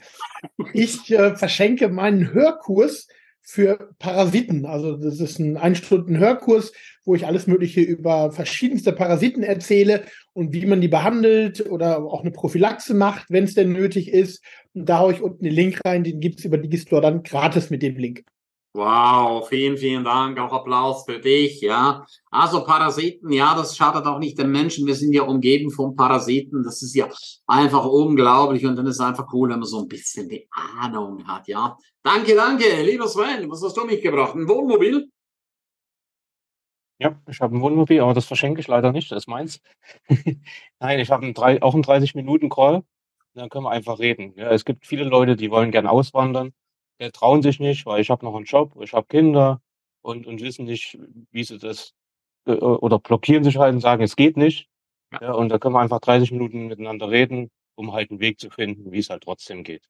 Ich 0.73 1.13
äh, 1.13 1.37
verschenke 1.37 1.89
meinen 1.89 2.33
Hörkurs 2.33 3.07
für 3.43 3.91
Parasiten. 3.99 4.67
Also 4.67 4.97
das 4.97 5.21
ist 5.21 5.39
ein 5.39 5.57
Einstunden 5.57 6.19
Hörkurs, 6.19 6.73
wo 7.05 7.15
ich 7.15 7.27
alles 7.27 7.47
Mögliche 7.47 7.81
über 7.81 8.33
verschiedenste 8.33 8.93
Parasiten 8.93 9.43
erzähle 9.43 10.05
und 10.33 10.55
wie 10.55 10.65
man 10.65 10.81
die 10.81 10.89
behandelt 10.89 11.69
oder 11.69 11.99
auch 11.99 12.23
eine 12.23 12.31
Prophylaxe 12.31 12.95
macht, 12.95 13.27
wenn 13.29 13.45
es 13.45 13.55
denn 13.55 13.73
nötig 13.73 14.09
ist. 14.13 14.43
Und 14.73 14.89
da 14.89 15.01
haue 15.01 15.13
ich 15.13 15.21
unten 15.21 15.45
den 15.45 15.53
Link 15.53 15.81
rein, 15.85 16.03
den 16.03 16.21
gibt 16.21 16.39
es 16.39 16.45
über 16.45 16.57
Digistore 16.57 17.03
dann 17.03 17.23
gratis 17.23 17.69
mit 17.69 17.83
dem 17.83 17.97
Link. 17.97 18.25
Wow, 18.75 19.47
vielen, 19.51 19.77
vielen 19.77 20.03
Dank. 20.03 20.39
Auch 20.39 20.53
Applaus 20.53 21.05
für 21.05 21.19
dich, 21.19 21.61
ja. 21.61 22.07
Also 22.31 22.65
Parasiten, 22.65 23.31
ja, 23.31 23.55
das 23.55 23.77
schadet 23.77 24.07
auch 24.07 24.19
nicht 24.19 24.39
den 24.39 24.51
Menschen. 24.51 24.87
Wir 24.87 24.95
sind 24.95 25.13
ja 25.13 25.25
umgeben 25.25 25.71
von 25.71 25.95
Parasiten. 25.95 26.63
Das 26.63 26.81
ist 26.81 26.95
ja 26.95 27.07
einfach 27.47 27.85
unglaublich. 27.85 28.65
Und 28.65 28.77
dann 28.77 28.87
ist 28.87 28.95
es 28.95 29.01
einfach 29.01 29.31
cool, 29.35 29.51
wenn 29.51 29.59
man 29.59 29.69
so 29.69 29.83
ein 29.83 29.89
bisschen 29.89 30.27
die 30.31 30.49
Ahnung 30.51 31.27
hat, 31.27 31.49
ja. 31.49 31.77
Danke, 32.03 32.35
danke, 32.35 32.83
lieber 32.83 33.09
Sven. 33.09 33.51
Was 33.51 33.63
hast 33.63 33.77
du 33.77 33.85
mitgebracht? 33.85 34.35
Ein 34.35 34.49
Wohnmobil? 34.49 35.11
Ja, 36.99 37.21
ich 37.29 37.41
habe 37.43 37.55
ein 37.55 37.61
Wohnmobil, 37.61 38.01
aber 38.01 38.15
das 38.15 38.25
verschenke 38.25 38.61
ich 38.61 38.69
leider 38.69 38.91
nicht. 38.91 39.13
Das 39.13 39.25
ist 39.25 39.29
meins. 39.29 39.61
Nein, 40.81 40.99
ich 40.99 41.11
habe 41.11 41.27
auch 41.27 41.75
einen 41.75 41.85
30-Minuten-Call. 41.85 42.83
Dann 43.35 43.51
können 43.51 43.65
wir 43.65 43.71
einfach 43.71 43.99
reden. 43.99 44.33
Ja, 44.37 44.51
es 44.51 44.65
gibt 44.65 44.87
viele 44.87 45.05
Leute, 45.05 45.37
die 45.37 45.51
wollen 45.51 45.73
gern 45.73 45.87
auswandern 45.87 46.55
äh, 47.03 47.11
trauen 47.11 47.43
sich 47.43 47.59
nicht, 47.61 47.85
weil 47.87 48.01
ich 48.01 48.11
habe 48.11 48.25
noch 48.25 48.35
einen 48.37 48.45
Job, 48.45 48.77
ich 48.81 48.93
habe 48.93 49.07
Kinder 49.09 49.61
und, 50.03 50.27
und 50.27 50.41
wissen 50.41 50.65
nicht, 50.67 50.99
wie 51.33 51.45
sie 51.45 51.59
das 51.59 51.95
äh, 52.47 52.53
oder 52.53 52.99
blockieren 52.99 53.45
sich 53.45 53.57
halt 53.59 53.75
und 53.75 53.81
sagen, 53.81 54.03
es 54.03 54.17
geht 54.17 54.37
nicht. 54.37 54.69
Ja, 55.21 55.33
und 55.33 55.51
da 55.51 55.59
können 55.59 55.75
wir 55.75 55.81
einfach 55.81 56.01
30 56.01 56.33
Minuten 56.33 56.69
miteinander 56.69 57.11
reden, 57.11 57.51
um 57.75 57.93
halt 57.93 58.11
einen 58.11 58.21
Weg 58.21 58.41
zu 58.41 58.51
finden, 58.51 58.93
wie 58.93 58.99
es 58.99 59.11
halt 59.11 59.25
trotzdem 59.25 59.63
geht. 59.65 59.85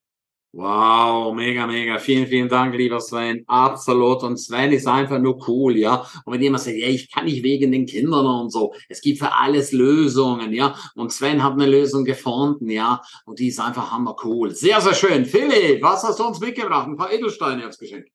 Wow, 0.54 1.32
mega, 1.35 1.66
mega. 1.66 1.99
Vielen, 1.99 2.26
vielen 2.26 2.49
Dank, 2.50 2.76
lieber 2.76 3.00
Sven. 3.00 3.42
Absolut. 3.47 4.23
Und 4.23 4.37
Sven 4.37 4.71
ist 4.71 4.87
einfach 4.87 5.18
nur 5.18 5.49
cool, 5.49 5.78
ja. 5.78 6.06
Und 6.26 6.34
wenn 6.34 6.43
jemand 6.43 6.62
sagt, 6.62 6.76
ja, 6.76 6.88
ich 6.88 7.10
kann 7.10 7.25
nicht 7.25 7.43
wegen 7.43 7.73
den 7.73 7.86
Kindern 7.86 8.26
und 8.26 8.50
so. 8.50 8.75
Es 8.91 9.00
gibt 9.00 9.19
für 9.19 9.32
alles 9.32 9.73
Lösungen, 9.73 10.52
ja. 10.52 10.76
Und 10.95 11.10
Sven 11.10 11.43
hat 11.43 11.54
eine 11.54 11.65
Lösung 11.65 12.04
gefunden, 12.04 12.69
ja. 12.69 13.00
Und 13.25 13.38
die 13.38 13.49
ist 13.49 13.60
einfach 13.60 13.93
hammer 13.93 14.15
cool. 14.25 14.50
Sehr, 14.50 14.78
sehr 14.82 14.95
schön. 14.95 15.25
Philipp, 15.25 15.80
was 15.82 16.02
hast 16.02 16.19
du 16.19 16.25
uns 16.25 16.38
mitgebracht? 16.38 16.86
Ein 16.86 16.97
paar 16.97 17.10
Edelsteine 17.10 17.65
als 17.65 17.78
Geschenk. 17.78 18.06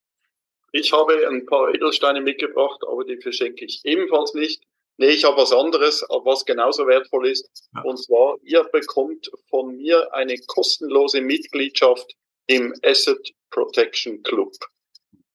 Ich 0.73 0.93
habe 0.93 1.27
ein 1.27 1.43
paar 1.47 1.73
Edelsteine 1.73 2.21
mitgebracht, 2.21 2.81
aber 2.87 3.03
die 3.03 3.17
verschenke 3.17 3.65
ich 3.65 3.81
ebenfalls 3.83 4.35
nicht. 4.35 4.61
Nee, 4.97 5.09
ich 5.09 5.23
habe 5.23 5.37
was 5.37 5.51
anderes, 5.51 6.05
was 6.23 6.45
genauso 6.45 6.85
wertvoll 6.85 7.29
ist. 7.29 7.49
Und 7.83 7.97
zwar, 7.97 8.35
ihr 8.43 8.63
bekommt 8.71 9.31
von 9.49 9.75
mir 9.75 10.13
eine 10.13 10.37
kostenlose 10.45 11.21
Mitgliedschaft 11.21 12.13
im 12.47 12.73
Asset 12.83 13.33
Protection 13.51 14.23
Club. 14.23 14.53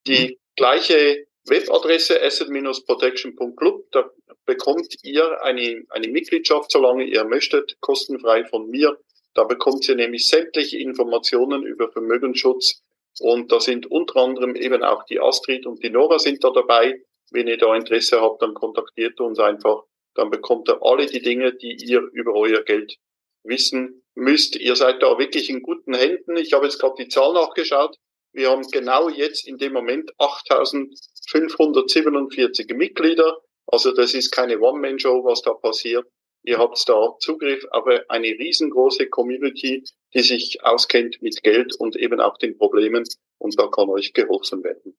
Die 0.07 0.29
mhm. 0.29 0.37
gleiche 0.57 1.27
Webadresse 1.47 2.23
asset-protection.club, 2.23 3.91
da 3.91 4.11
bekommt 4.45 4.95
ihr 5.03 5.43
eine, 5.43 5.85
eine 5.91 6.09
Mitgliedschaft, 6.09 6.71
solange 6.71 7.05
ihr 7.05 7.25
möchtet, 7.25 7.77
kostenfrei 7.81 8.45
von 8.45 8.69
mir. 8.69 8.99
Da 9.35 9.45
bekommt 9.45 9.89
ihr 9.89 9.95
nämlich 9.95 10.29
sämtliche 10.29 10.79
Informationen 10.79 11.65
über 11.65 11.91
Vermögensschutz 11.91 12.83
und 13.21 13.51
da 13.51 13.61
sind 13.61 13.91
unter 13.91 14.17
anderem 14.17 14.57
eben 14.57 14.83
auch 14.83 15.05
die 15.05 15.21
Astrid 15.21 15.67
und 15.67 15.83
die 15.83 15.91
Nora 15.91 16.19
sind 16.19 16.43
da 16.45 16.51
dabei. 16.51 17.03
Wenn 17.31 17.49
ihr 17.49 17.59
da 17.59 17.75
Interesse 17.75 18.21
habt, 18.21 18.43
dann 18.43 18.55
kontaktiert 18.55 19.21
uns 19.21 19.39
einfach. 19.39 19.85
Dann 20.15 20.31
bekommt 20.31 20.69
ihr 20.69 20.79
alle 20.83 21.07
die 21.07 21.23
Dinge, 21.23 21.55
die 21.55 21.73
ihr 21.73 22.01
über 22.13 22.35
euer 22.35 22.63
Geld 22.63 22.99
wissen 23.43 24.02
müsst, 24.15 24.57
ihr 24.57 24.77
seid 24.77 25.03
da 25.03 25.19
wirklich 25.19 25.51
in 25.51 25.63
guten 25.63 25.95
Händen. 25.95 26.37
Ich 26.37 26.53
habe 26.53 26.67
jetzt 26.67 26.79
gerade 26.79 26.95
die 26.99 27.09
Zahl 27.09 27.33
nachgeschaut. 27.33 27.97
Wir 28.33 28.51
haben 28.51 28.63
genau 28.71 29.09
jetzt 29.09 29.45
in 29.47 29.57
dem 29.59 29.73
Moment 29.73 30.13
8547 30.19 32.69
Mitglieder. 32.75 33.39
Also 33.67 33.93
das 33.93 34.15
ist 34.15 34.31
keine 34.31 34.61
One-Man-Show, 34.61 35.25
was 35.25 35.43
da 35.43 35.55
passiert. 35.55 36.07
Ihr 36.45 36.59
habt 36.59 36.89
da 36.89 37.17
Zugriff 37.21 37.65
auf 37.71 37.87
eine 38.09 38.27
riesengroße 38.27 39.09
Community, 39.09 39.85
die 40.13 40.21
sich 40.21 40.65
auskennt 40.65 41.23
mit 41.23 41.41
Geld 41.43 41.77
und 41.77 41.95
eben 41.97 42.21
auch 42.21 42.37
den 42.39 42.59
Problemen. 42.59 43.05
Und 43.39 43.59
da 43.59 43.69
kann 43.69 43.89
euch 43.89 44.13
geholfen 44.13 44.65
werden. 44.65 44.97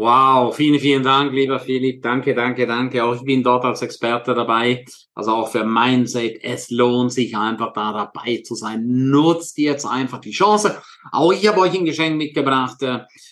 Wow, 0.00 0.54
vielen, 0.54 0.78
vielen 0.78 1.02
Dank, 1.02 1.32
lieber 1.32 1.58
Philipp. 1.58 2.00
Danke, 2.04 2.32
danke, 2.32 2.68
danke. 2.68 3.02
Auch 3.02 3.16
ich 3.16 3.24
bin 3.24 3.42
dort 3.42 3.64
als 3.64 3.82
Experte 3.82 4.32
dabei. 4.32 4.84
Also 5.12 5.32
auch 5.32 5.48
für 5.48 5.64
Mindset. 5.64 6.38
Es 6.40 6.70
lohnt 6.70 7.12
sich 7.12 7.36
einfach 7.36 7.72
da 7.72 7.92
dabei 7.92 8.40
zu 8.44 8.54
sein. 8.54 8.84
Nutzt 8.86 9.58
jetzt 9.58 9.84
einfach 9.84 10.20
die 10.20 10.30
Chance. 10.30 10.80
Auch 11.10 11.32
ich 11.32 11.48
habe 11.48 11.58
euch 11.58 11.76
ein 11.76 11.84
Geschenk 11.84 12.16
mitgebracht. 12.16 12.76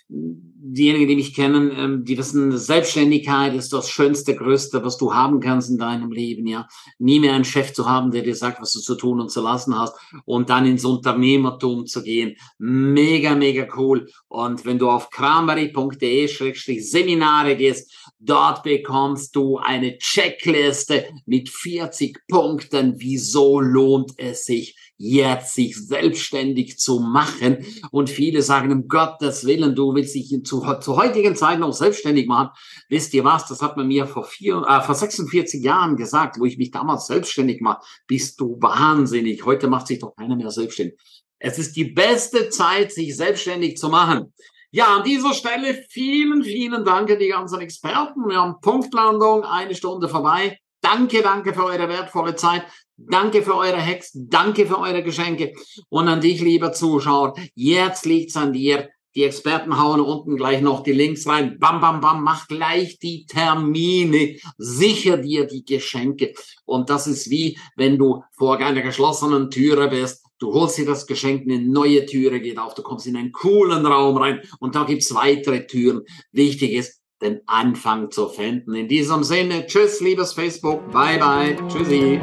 Diejenigen, 0.09 1.09
die 1.09 1.17
mich 1.17 1.35
kennen, 1.35 1.73
ähm, 1.77 2.05
die 2.05 2.17
wissen, 2.17 2.57
Selbstständigkeit 2.57 3.55
ist 3.55 3.73
das 3.73 3.91
Schönste, 3.91 4.37
Größte, 4.37 4.85
was 4.85 4.99
du 4.99 5.15
haben 5.15 5.41
kannst 5.41 5.69
in 5.71 5.79
deinem 5.79 6.13
Leben, 6.13 6.47
ja. 6.47 6.69
Nie 6.99 7.19
mehr 7.19 7.35
einen 7.35 7.45
Chef 7.45 7.73
zu 7.73 7.89
haben, 7.89 8.13
der 8.13 8.23
dir 8.23 8.37
sagt, 8.37 8.61
was 8.61 8.73
du 8.73 8.81
zu 8.81 8.95
tun 8.95 9.21
und 9.21 9.31
zu 9.31 9.41
lassen 9.41 9.79
hast 9.79 9.97
und 10.25 10.49
dann 10.49 10.67
ins 10.67 10.85
Unternehmertum 10.85 11.87
zu 11.87 12.03
gehen. 12.03 12.37
Mega, 12.59 13.35
mega 13.35 13.67
cool. 13.77 14.09
Und 14.29 14.65
wenn 14.65 14.79
du 14.79 14.91
auf 14.91 15.11
kramari.de-seminare 15.11 17.57
gehst, 17.57 17.93
dort 18.21 18.63
bekommst 18.63 19.35
du 19.35 19.59
eine 19.59 19.99
Checkliste 19.99 21.07
mit 21.27 21.49
40 21.49 22.29
Punkten. 22.29 22.95
Wieso 22.99 23.59
lohnt 23.61 24.13
es 24.19 24.45
sich? 24.45 24.77
Jetzt 24.99 25.55
sich 25.55 25.77
selbstständig 25.77 26.79
zu 26.79 27.01
machen. 27.01 27.59
Und 27.91 28.11
viele 28.11 28.43
sagen, 28.43 28.73
um 28.73 28.89
Gottes 28.89 29.45
Willen, 29.45 29.75
du 29.75 29.95
willst 29.95 30.15
dich 30.15 30.35
zu, 30.45 30.65
zu 30.81 30.97
heutigen 30.97 31.37
Zeit 31.37 31.59
noch 31.59 31.73
selbstständig 31.73 32.27
machen. 32.27 32.51
Wisst 32.89 33.13
ihr 33.15 33.25
was? 33.25 33.47
Das 33.47 33.63
hat 33.63 33.77
man 33.77 33.89
mir 33.89 34.07
vor, 34.07 34.25
vier, 34.25 34.65
äh, 34.67 34.81
vor 34.81 34.95
46 34.95 35.63
Jahren 35.63 35.97
gesagt, 35.97 36.39
wo 36.39 36.45
ich 36.45 36.59
mich 36.59 36.71
damals 36.71 37.07
selbstständig 37.07 37.61
mache. 37.61 37.85
Bist 38.07 38.41
du 38.41 38.57
wahnsinnig? 38.61 39.45
Heute 39.45 39.69
macht 39.69 39.87
sich 39.87 39.99
doch 39.99 40.15
keiner 40.17 40.37
mehr 40.37 40.51
selbstständig. 40.51 40.99
Es 41.39 41.59
ist 41.59 41.77
die 41.77 41.85
beste 41.85 42.49
Zeit, 42.49 42.93
sich 42.93 43.15
selbstständig 43.17 43.77
zu 43.77 43.89
machen. 43.89 44.33
Ja, 44.71 44.97
an 44.97 45.05
dieser 45.05 45.33
Stelle 45.33 45.85
vielen, 45.91 46.43
vielen 46.43 46.85
Dank 46.85 47.11
an 47.11 47.19
die 47.19 47.29
ganzen 47.29 47.61
Experten. 47.61 48.29
Wir 48.29 48.39
haben 48.39 48.61
Punktlandung, 48.61 49.45
eine 49.45 49.75
Stunde 49.75 50.09
vorbei. 50.09 50.59
Danke, 50.89 51.21
danke 51.21 51.53
für 51.53 51.65
eure 51.65 51.89
wertvolle 51.89 52.37
Zeit. 52.37 52.63
Danke 52.97 53.43
für 53.43 53.57
eure 53.57 53.85
Hacks. 53.85 54.13
Danke 54.15 54.67
für 54.67 54.79
eure 54.79 55.03
Geschenke. 55.03 55.53
Und 55.89 56.07
an 56.07 56.21
dich, 56.21 56.41
lieber 56.41 56.73
Zuschauer, 56.73 57.35
jetzt 57.57 58.07
liegt's 58.07 58.37
an 58.37 58.53
dir. 58.53 58.89
Die 59.17 59.25
Experten 59.25 59.81
hauen 59.81 60.01
unten 60.01 60.37
gleich 60.37 60.61
noch 60.61 60.85
die 60.85 60.93
Links 60.93 61.27
rein. 61.27 61.59
Bam, 61.59 61.81
bam, 61.81 62.01
bam, 62.01 62.23
mach 62.23 62.47
gleich 62.47 63.01
die 63.01 63.27
Termine. 63.27 64.37
Sicher 64.59 65.17
dir 65.17 65.49
die 65.49 65.65
Geschenke. 65.65 66.35
Und 66.65 66.89
das 66.89 67.09
ist 67.09 67.31
wie, 67.31 67.59
wenn 67.75 67.99
du 67.99 68.23
vor 68.31 68.59
einer 68.59 68.83
geschlossenen 68.83 69.51
Türe 69.51 69.89
bist. 69.89 70.25
Du 70.39 70.55
holst 70.55 70.79
dir 70.79 70.87
das 70.87 71.09
Geschenk, 71.09 71.51
eine 71.51 71.59
neue 71.59 72.07
Türe 72.07 72.41
geht 72.41 72.59
auf, 72.59 72.75
du 72.75 72.83
kommst 72.83 73.07
in 73.07 73.17
einen 73.17 73.33
coolen 73.33 73.87
Raum 73.87 74.19
rein 74.19 74.43
und 74.61 74.75
da 74.75 74.85
gibt's 74.85 75.15
weitere 75.15 75.67
Türen. 75.67 76.03
Wichtig 76.31 76.75
ist, 76.75 77.01
den 77.23 77.41
Anfang 77.47 78.11
zu 78.11 78.29
finden. 78.29 78.75
In 78.75 78.89
diesem 78.89 79.25
Sinne, 79.25 79.67
tschüss, 79.67 80.01
liebes 80.01 80.33
Facebook, 80.33 80.91
bye 80.93 81.19
bye, 81.19 81.57
tschüssi. 81.69 82.21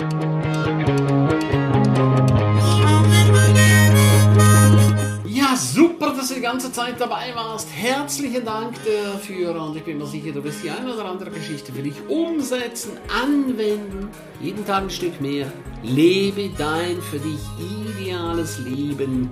ganze 6.53 6.71
Zeit 6.71 7.01
dabei 7.01 7.33
warst. 7.33 7.67
Herzlichen 7.73 8.45
Dank 8.45 8.75
dafür 8.85 9.59
und 9.59 9.75
ich 9.75 9.83
bin 9.83 9.97
mir 9.97 10.05
sicher, 10.05 10.31
du 10.31 10.43
wirst 10.43 10.63
die 10.63 10.69
eine 10.69 10.93
oder 10.93 11.05
andere 11.05 11.31
Geschichte 11.31 11.71
für 11.71 11.81
dich 11.81 11.95
umsetzen, 12.07 12.91
anwenden. 13.09 14.09
Jeden 14.39 14.63
Tag 14.63 14.83
ein 14.83 14.89
Stück 14.91 15.19
mehr. 15.19 15.51
Lebe 15.81 16.51
dein 16.55 17.01
für 17.01 17.17
dich 17.17 17.39
ideales 17.57 18.59
Leben. 18.59 19.31